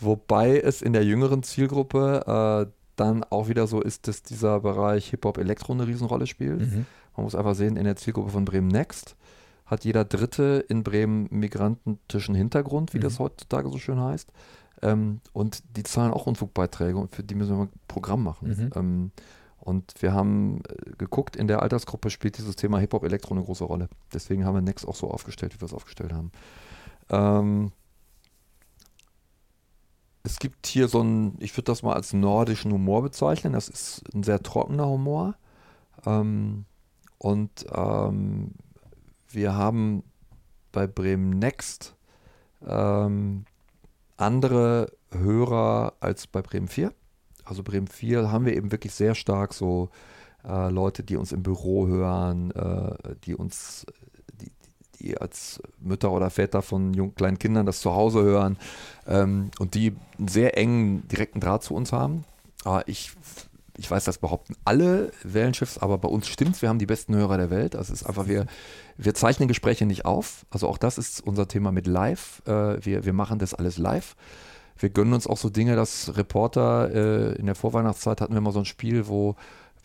Wobei 0.00 0.58
es 0.58 0.82
in 0.82 0.92
der 0.92 1.04
jüngeren 1.04 1.42
Zielgruppe 1.42 2.66
äh, 2.68 2.72
dann 2.96 3.24
auch 3.24 3.48
wieder 3.48 3.66
so 3.66 3.80
ist, 3.80 4.08
dass 4.08 4.22
dieser 4.22 4.60
Bereich 4.60 5.10
Hip-Hop-Elektro 5.10 5.72
eine 5.72 5.86
Riesenrolle 5.86 6.26
spielt. 6.26 6.60
Mhm. 6.60 6.86
Man 7.16 7.24
muss 7.24 7.34
einfach 7.34 7.54
sehen, 7.54 7.76
in 7.76 7.84
der 7.84 7.96
Zielgruppe 7.96 8.30
von 8.30 8.44
Bremen 8.44 8.68
Next 8.68 9.16
hat 9.66 9.84
jeder 9.84 10.04
Dritte 10.04 10.64
in 10.68 10.82
Bremen 10.82 11.26
migrantischen 11.30 12.34
Hintergrund, 12.34 12.92
wie 12.92 12.98
mhm. 12.98 13.02
das 13.02 13.18
heutzutage 13.18 13.70
so 13.70 13.78
schön 13.78 14.00
heißt. 14.00 14.30
Ähm, 14.82 15.20
und 15.32 15.62
die 15.76 15.82
zahlen 15.82 16.12
auch 16.12 16.26
Unfugbeiträge 16.26 16.98
und 16.98 17.14
für 17.14 17.22
die 17.22 17.34
müssen 17.34 17.56
wir 17.56 17.64
ein 17.64 17.72
Programm 17.88 18.22
machen. 18.22 18.48
Mhm. 18.48 18.70
Ähm, 18.74 19.10
und 19.58 19.94
wir 20.00 20.12
haben 20.12 20.60
äh, 20.68 20.90
geguckt, 20.98 21.36
in 21.36 21.48
der 21.48 21.62
Altersgruppe 21.62 22.10
spielt 22.10 22.36
dieses 22.36 22.56
Thema 22.56 22.78
Hip-Hop-Elektro 22.78 23.34
eine 23.34 23.42
große 23.42 23.64
Rolle. 23.64 23.88
Deswegen 24.12 24.44
haben 24.44 24.54
wir 24.54 24.60
Next 24.60 24.86
auch 24.86 24.94
so 24.94 25.10
aufgestellt, 25.10 25.54
wie 25.54 25.60
wir 25.60 25.66
es 25.66 25.72
aufgestellt 25.72 26.12
haben. 26.12 26.30
Ähm, 27.10 27.72
es 30.22 30.38
gibt 30.38 30.66
hier 30.66 30.88
so 30.88 31.00
einen, 31.00 31.36
ich 31.40 31.56
würde 31.56 31.66
das 31.66 31.82
mal 31.82 31.94
als 31.94 32.12
nordischen 32.12 32.72
Humor 32.72 33.02
bezeichnen. 33.02 33.52
Das 33.52 33.68
ist 33.68 34.02
ein 34.14 34.22
sehr 34.22 34.42
trockener 34.42 34.86
Humor. 34.86 35.36
Ähm, 36.06 36.64
und 37.18 37.66
ähm, 37.72 38.52
wir 39.28 39.54
haben 39.54 40.02
bei 40.72 40.86
Bremen 40.86 41.38
Next 41.38 41.94
ähm, 42.66 43.44
andere 44.16 44.92
Hörer 45.10 45.94
als 46.00 46.26
bei 46.26 46.42
Bremen 46.42 46.68
4. 46.68 46.92
Also 47.44 47.62
Bremen 47.62 47.88
4 47.88 48.30
haben 48.30 48.46
wir 48.46 48.56
eben 48.56 48.72
wirklich 48.72 48.94
sehr 48.94 49.14
stark 49.14 49.52
so 49.54 49.90
äh, 50.46 50.70
Leute, 50.70 51.02
die 51.02 51.16
uns 51.16 51.32
im 51.32 51.42
Büro 51.42 51.86
hören, 51.86 52.50
äh, 52.52 53.16
die 53.24 53.34
uns, 53.34 53.86
die, 55.04 55.18
als 55.18 55.60
Mütter 55.80 56.10
oder 56.12 56.30
Väter 56.30 56.62
von 56.62 56.94
jungen, 56.94 57.14
kleinen 57.14 57.38
Kindern 57.38 57.66
das 57.66 57.80
zu 57.80 57.94
Hause 57.94 58.22
hören 58.22 58.56
ähm, 59.06 59.50
und 59.58 59.74
die 59.74 59.94
einen 60.18 60.28
sehr 60.28 60.56
engen, 60.56 61.06
direkten 61.08 61.40
Draht 61.40 61.62
zu 61.62 61.74
uns 61.74 61.92
haben. 61.92 62.24
Aber 62.64 62.88
ich, 62.88 63.12
ich 63.76 63.90
weiß, 63.90 64.04
das 64.04 64.18
behaupten 64.18 64.54
alle 64.64 65.12
Wellenschiffs, 65.22 65.78
aber 65.78 65.98
bei 65.98 66.08
uns 66.08 66.28
stimmt 66.28 66.60
Wir 66.62 66.68
haben 66.68 66.78
die 66.78 66.86
besten 66.86 67.14
Hörer 67.14 67.36
der 67.36 67.50
Welt. 67.50 67.76
Also 67.76 67.92
es 67.92 68.02
ist 68.02 68.08
einfach, 68.08 68.26
wir, 68.26 68.46
wir 68.96 69.14
zeichnen 69.14 69.48
Gespräche 69.48 69.86
nicht 69.86 70.04
auf. 70.04 70.46
Also 70.50 70.68
auch 70.68 70.78
das 70.78 70.98
ist 70.98 71.20
unser 71.26 71.48
Thema 71.48 71.72
mit 71.72 71.86
live. 71.86 72.42
Äh, 72.46 72.84
wir, 72.84 73.04
wir 73.04 73.12
machen 73.12 73.38
das 73.38 73.54
alles 73.54 73.78
live 73.78 74.16
wir 74.78 74.90
gönnen 74.90 75.14
uns 75.14 75.26
auch 75.26 75.36
so 75.36 75.50
Dinge, 75.50 75.76
dass 75.76 76.16
Reporter 76.16 76.90
äh, 76.92 77.34
in 77.36 77.46
der 77.46 77.54
Vorweihnachtszeit 77.54 78.20
hatten 78.20 78.34
wir 78.34 78.40
mal 78.40 78.52
so 78.52 78.58
ein 78.58 78.64
Spiel, 78.64 79.06
wo 79.06 79.36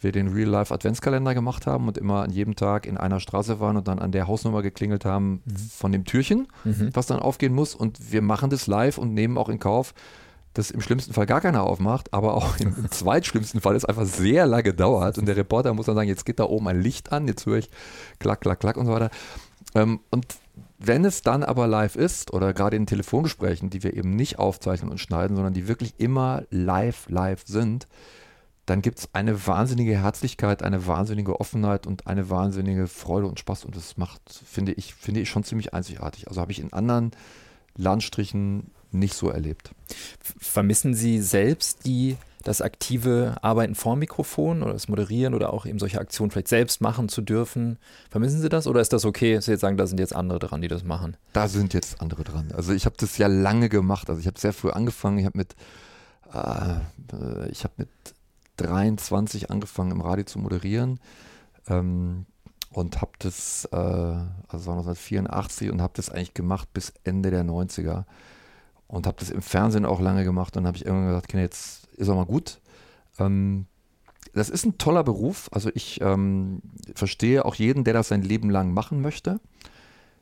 wir 0.01 0.11
den 0.11 0.29
Real-Life-Adventskalender 0.29 1.33
gemacht 1.33 1.67
haben 1.67 1.87
und 1.87 1.97
immer 1.97 2.23
an 2.23 2.31
jedem 2.31 2.55
Tag 2.55 2.85
in 2.85 2.97
einer 2.97 3.19
Straße 3.19 3.59
waren 3.59 3.77
und 3.77 3.87
dann 3.87 3.99
an 3.99 4.11
der 4.11 4.27
Hausnummer 4.27 4.61
geklingelt 4.61 5.05
haben 5.05 5.41
mhm. 5.45 5.55
von 5.57 5.91
dem 5.91 6.05
Türchen, 6.05 6.47
mhm. 6.63 6.89
was 6.93 7.07
dann 7.07 7.19
aufgehen 7.19 7.53
muss. 7.53 7.75
Und 7.75 8.11
wir 8.11 8.21
machen 8.21 8.49
das 8.49 8.67
live 8.67 8.97
und 8.97 9.13
nehmen 9.13 9.37
auch 9.37 9.49
in 9.49 9.59
Kauf, 9.59 9.93
dass 10.53 10.71
im 10.71 10.81
schlimmsten 10.81 11.13
Fall 11.13 11.25
gar 11.25 11.41
keiner 11.41 11.63
aufmacht, 11.63 12.13
aber 12.13 12.33
auch 12.33 12.57
im, 12.59 12.75
im 12.75 12.91
zweitschlimmsten 12.91 13.61
Fall 13.61 13.75
es 13.75 13.85
einfach 13.85 14.05
sehr 14.05 14.45
lange 14.45 14.73
dauert 14.73 15.17
und 15.17 15.25
der 15.25 15.37
Reporter 15.37 15.73
muss 15.73 15.85
dann 15.85 15.95
sagen, 15.95 16.09
jetzt 16.09 16.25
geht 16.25 16.39
da 16.39 16.45
oben 16.45 16.67
ein 16.67 16.81
Licht 16.81 17.11
an, 17.11 17.27
jetzt 17.27 17.45
höre 17.45 17.57
ich 17.57 17.69
klack, 18.19 18.41
klack, 18.41 18.59
klack 18.59 18.77
und 18.77 18.85
so 18.85 18.91
weiter. 18.91 19.11
Ähm, 19.75 19.99
und 20.09 20.25
wenn 20.79 21.05
es 21.05 21.21
dann 21.21 21.43
aber 21.43 21.67
live 21.67 21.95
ist 21.95 22.33
oder 22.33 22.53
gerade 22.53 22.77
in 22.77 22.87
Telefongesprächen, 22.87 23.69
die 23.69 23.83
wir 23.83 23.95
eben 23.95 24.15
nicht 24.15 24.39
aufzeichnen 24.39 24.89
und 24.89 24.97
schneiden, 24.97 25.35
sondern 25.35 25.53
die 25.53 25.67
wirklich 25.67 25.95
immer 25.97 26.43
live, 26.49 27.09
live 27.09 27.43
sind, 27.45 27.87
dann 28.69 28.83
gibt 28.83 28.99
es 28.99 29.09
eine 29.13 29.47
wahnsinnige 29.47 29.97
Herzlichkeit, 29.97 30.61
eine 30.61 30.85
wahnsinnige 30.85 31.39
Offenheit 31.39 31.87
und 31.87 32.05
eine 32.05 32.29
wahnsinnige 32.29 32.85
Freude 32.85 33.25
und 33.25 33.39
Spaß. 33.39 33.65
Und 33.65 33.75
das 33.75 33.97
macht, 33.97 34.21
finde 34.29 34.73
ich, 34.73 34.93
finde 34.93 35.21
ich 35.21 35.29
schon 35.29 35.43
ziemlich 35.43 35.73
einzigartig. 35.73 36.27
Also 36.27 36.39
habe 36.39 36.51
ich 36.51 36.59
in 36.59 36.71
anderen 36.71 37.09
Landstrichen 37.75 38.69
nicht 38.91 39.15
so 39.15 39.29
erlebt. 39.29 39.71
Vermissen 40.39 40.93
Sie 40.93 41.19
selbst 41.19 41.85
die 41.85 42.17
das 42.43 42.61
aktive 42.61 43.37
Arbeiten 43.41 43.73
vor 43.75 43.95
Mikrofon 43.95 44.61
oder 44.61 44.73
das 44.73 44.87
Moderieren 44.87 45.33
oder 45.33 45.51
auch 45.51 45.65
eben 45.65 45.79
solche 45.79 45.99
Aktionen 45.99 46.31
vielleicht 46.31 46.47
selbst 46.47 46.79
machen 46.79 47.09
zu 47.09 47.21
dürfen. 47.21 47.79
Vermissen 48.09 48.39
Sie 48.39 48.49
das 48.49 48.67
oder 48.67 48.81
ist 48.81 48.93
das 48.93 49.03
okay, 49.03 49.35
dass 49.35 49.45
Sie 49.45 49.51
jetzt 49.51 49.61
sagen, 49.61 49.77
da 49.77 49.87
sind 49.87 49.99
jetzt 49.99 50.15
andere 50.15 50.39
dran, 50.39 50.61
die 50.61 50.67
das 50.67 50.83
machen? 50.83 51.17
Da 51.33 51.47
sind 51.47 51.73
jetzt 51.73 52.01
andere 52.01 52.23
dran. 52.23 52.51
Also 52.55 52.71
ich 52.73 52.85
habe 52.85 52.95
das 52.99 53.17
ja 53.17 53.27
lange 53.27 53.67
gemacht. 53.67 54.09
Also 54.09 54.21
ich 54.21 54.27
habe 54.27 54.39
sehr 54.39 54.53
früh 54.53 54.69
angefangen. 54.69 55.17
Ich 55.17 55.25
habe 55.25 55.37
mit, 55.37 55.55
äh, 56.33 57.49
ich 57.49 57.63
habe 57.63 57.73
mit 57.77 57.89
23 58.61 59.49
angefangen 59.51 59.91
im 59.91 60.01
Radio 60.01 60.25
zu 60.25 60.39
moderieren 60.39 60.99
ähm, 61.67 62.25
und 62.71 63.01
habe 63.01 63.11
das, 63.19 63.67
äh, 63.71 63.75
also 63.75 64.71
1984 64.71 65.71
und 65.71 65.81
habe 65.81 65.93
das 65.95 66.09
eigentlich 66.09 66.33
gemacht 66.33 66.71
bis 66.73 66.93
Ende 67.03 67.31
der 67.31 67.43
90er 67.43 68.05
und 68.87 69.07
habe 69.07 69.17
das 69.19 69.29
im 69.29 69.41
Fernsehen 69.41 69.85
auch 69.85 69.99
lange 69.99 70.23
gemacht 70.23 70.57
und 70.57 70.65
habe 70.67 70.77
ich 70.77 70.85
irgendwann 70.85 71.09
gesagt, 71.09 71.27
okay, 71.29 71.41
jetzt 71.41 71.87
ist 71.97 72.09
auch 72.09 72.15
mal 72.15 72.25
gut. 72.25 72.59
Ähm, 73.19 73.65
das 74.33 74.49
ist 74.49 74.65
ein 74.65 74.77
toller 74.77 75.03
Beruf. 75.03 75.49
Also 75.51 75.69
ich 75.73 76.01
ähm, 76.01 76.61
verstehe 76.95 77.45
auch 77.45 77.55
jeden, 77.55 77.83
der 77.83 77.93
das 77.93 78.09
sein 78.09 78.21
Leben 78.21 78.49
lang 78.49 78.73
machen 78.73 79.01
möchte. 79.01 79.39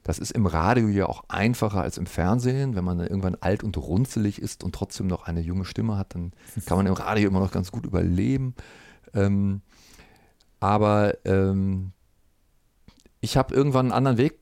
Das 0.07 0.19
ist 0.19 0.31
im 0.31 0.45
Radio 0.45 0.87
ja 0.87 1.05
auch 1.05 1.25
einfacher 1.27 1.81
als 1.81 1.97
im 1.97 2.05
Fernsehen. 2.05 2.75
Wenn 2.75 2.85
man 2.85 3.01
irgendwann 3.01 3.35
alt 3.41 3.61
und 3.61 3.75
runzelig 3.75 4.41
ist 4.41 4.63
und 4.63 4.73
trotzdem 4.73 5.07
noch 5.07 5.25
eine 5.25 5.41
junge 5.41 5.65
Stimme 5.65 5.97
hat, 5.97 6.15
dann 6.15 6.31
kann 6.65 6.77
man 6.77 6.87
im 6.87 6.93
Radio 6.93 7.27
immer 7.27 7.41
noch 7.41 7.51
ganz 7.51 7.73
gut 7.73 7.85
überleben. 7.85 8.55
Ähm, 9.13 9.61
aber 10.61 11.17
ähm, 11.25 11.91
ich 13.19 13.35
habe 13.35 13.53
irgendwann 13.53 13.87
einen 13.87 13.91
anderen 13.91 14.17
Weg 14.17 14.39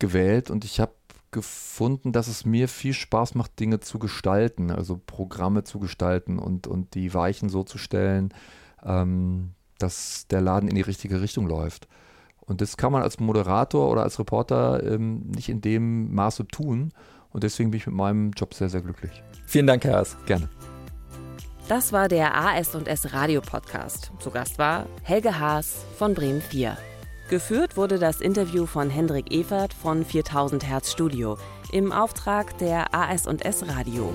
gewählt 0.00 0.50
und 0.50 0.64
ich 0.64 0.80
habe 0.80 0.94
gefunden, 1.30 2.10
dass 2.10 2.26
es 2.26 2.44
mir 2.44 2.66
viel 2.66 2.92
Spaß 2.92 3.36
macht, 3.36 3.60
Dinge 3.60 3.78
zu 3.78 4.00
gestalten, 4.00 4.72
also 4.72 5.00
Programme 5.06 5.62
zu 5.62 5.78
gestalten 5.78 6.40
und, 6.40 6.66
und 6.66 6.96
die 6.96 7.14
Weichen 7.14 7.48
so 7.48 7.62
zu 7.62 7.78
stellen, 7.78 8.34
ähm, 8.82 9.52
dass 9.78 10.26
der 10.26 10.40
Laden 10.40 10.68
in 10.68 10.74
die 10.74 10.80
richtige 10.80 11.20
Richtung 11.20 11.46
läuft. 11.46 11.86
Und 12.46 12.60
das 12.60 12.76
kann 12.76 12.92
man 12.92 13.02
als 13.02 13.18
Moderator 13.20 13.90
oder 13.90 14.02
als 14.02 14.18
Reporter 14.18 14.82
ähm, 14.84 15.22
nicht 15.34 15.48
in 15.48 15.60
dem 15.60 16.14
Maße 16.14 16.46
tun. 16.46 16.92
Und 17.30 17.42
deswegen 17.42 17.70
bin 17.70 17.78
ich 17.78 17.86
mit 17.86 17.96
meinem 17.96 18.30
Job 18.32 18.54
sehr, 18.54 18.68
sehr 18.68 18.82
glücklich. 18.82 19.22
Vielen 19.46 19.66
Dank, 19.66 19.84
Herr 19.84 19.98
Haas. 19.98 20.16
Gerne. 20.26 20.48
Das 21.68 21.92
war 21.92 22.08
der 22.08 22.36
AS&S 22.36 23.14
Radio 23.14 23.40
Podcast. 23.40 24.12
Zu 24.18 24.30
Gast 24.30 24.58
war 24.58 24.86
Helge 25.02 25.38
Haas 25.38 25.84
von 25.96 26.12
Bremen 26.12 26.42
4. 26.42 26.76
Geführt 27.30 27.78
wurde 27.78 27.98
das 27.98 28.20
Interview 28.20 28.66
von 28.66 28.90
Hendrik 28.90 29.32
Evert 29.32 29.72
von 29.72 30.04
4000 30.04 30.68
Hertz 30.68 30.92
Studio 30.92 31.38
im 31.72 31.90
Auftrag 31.90 32.58
der 32.58 32.94
AS&S 32.94 33.66
Radio. 33.66 34.14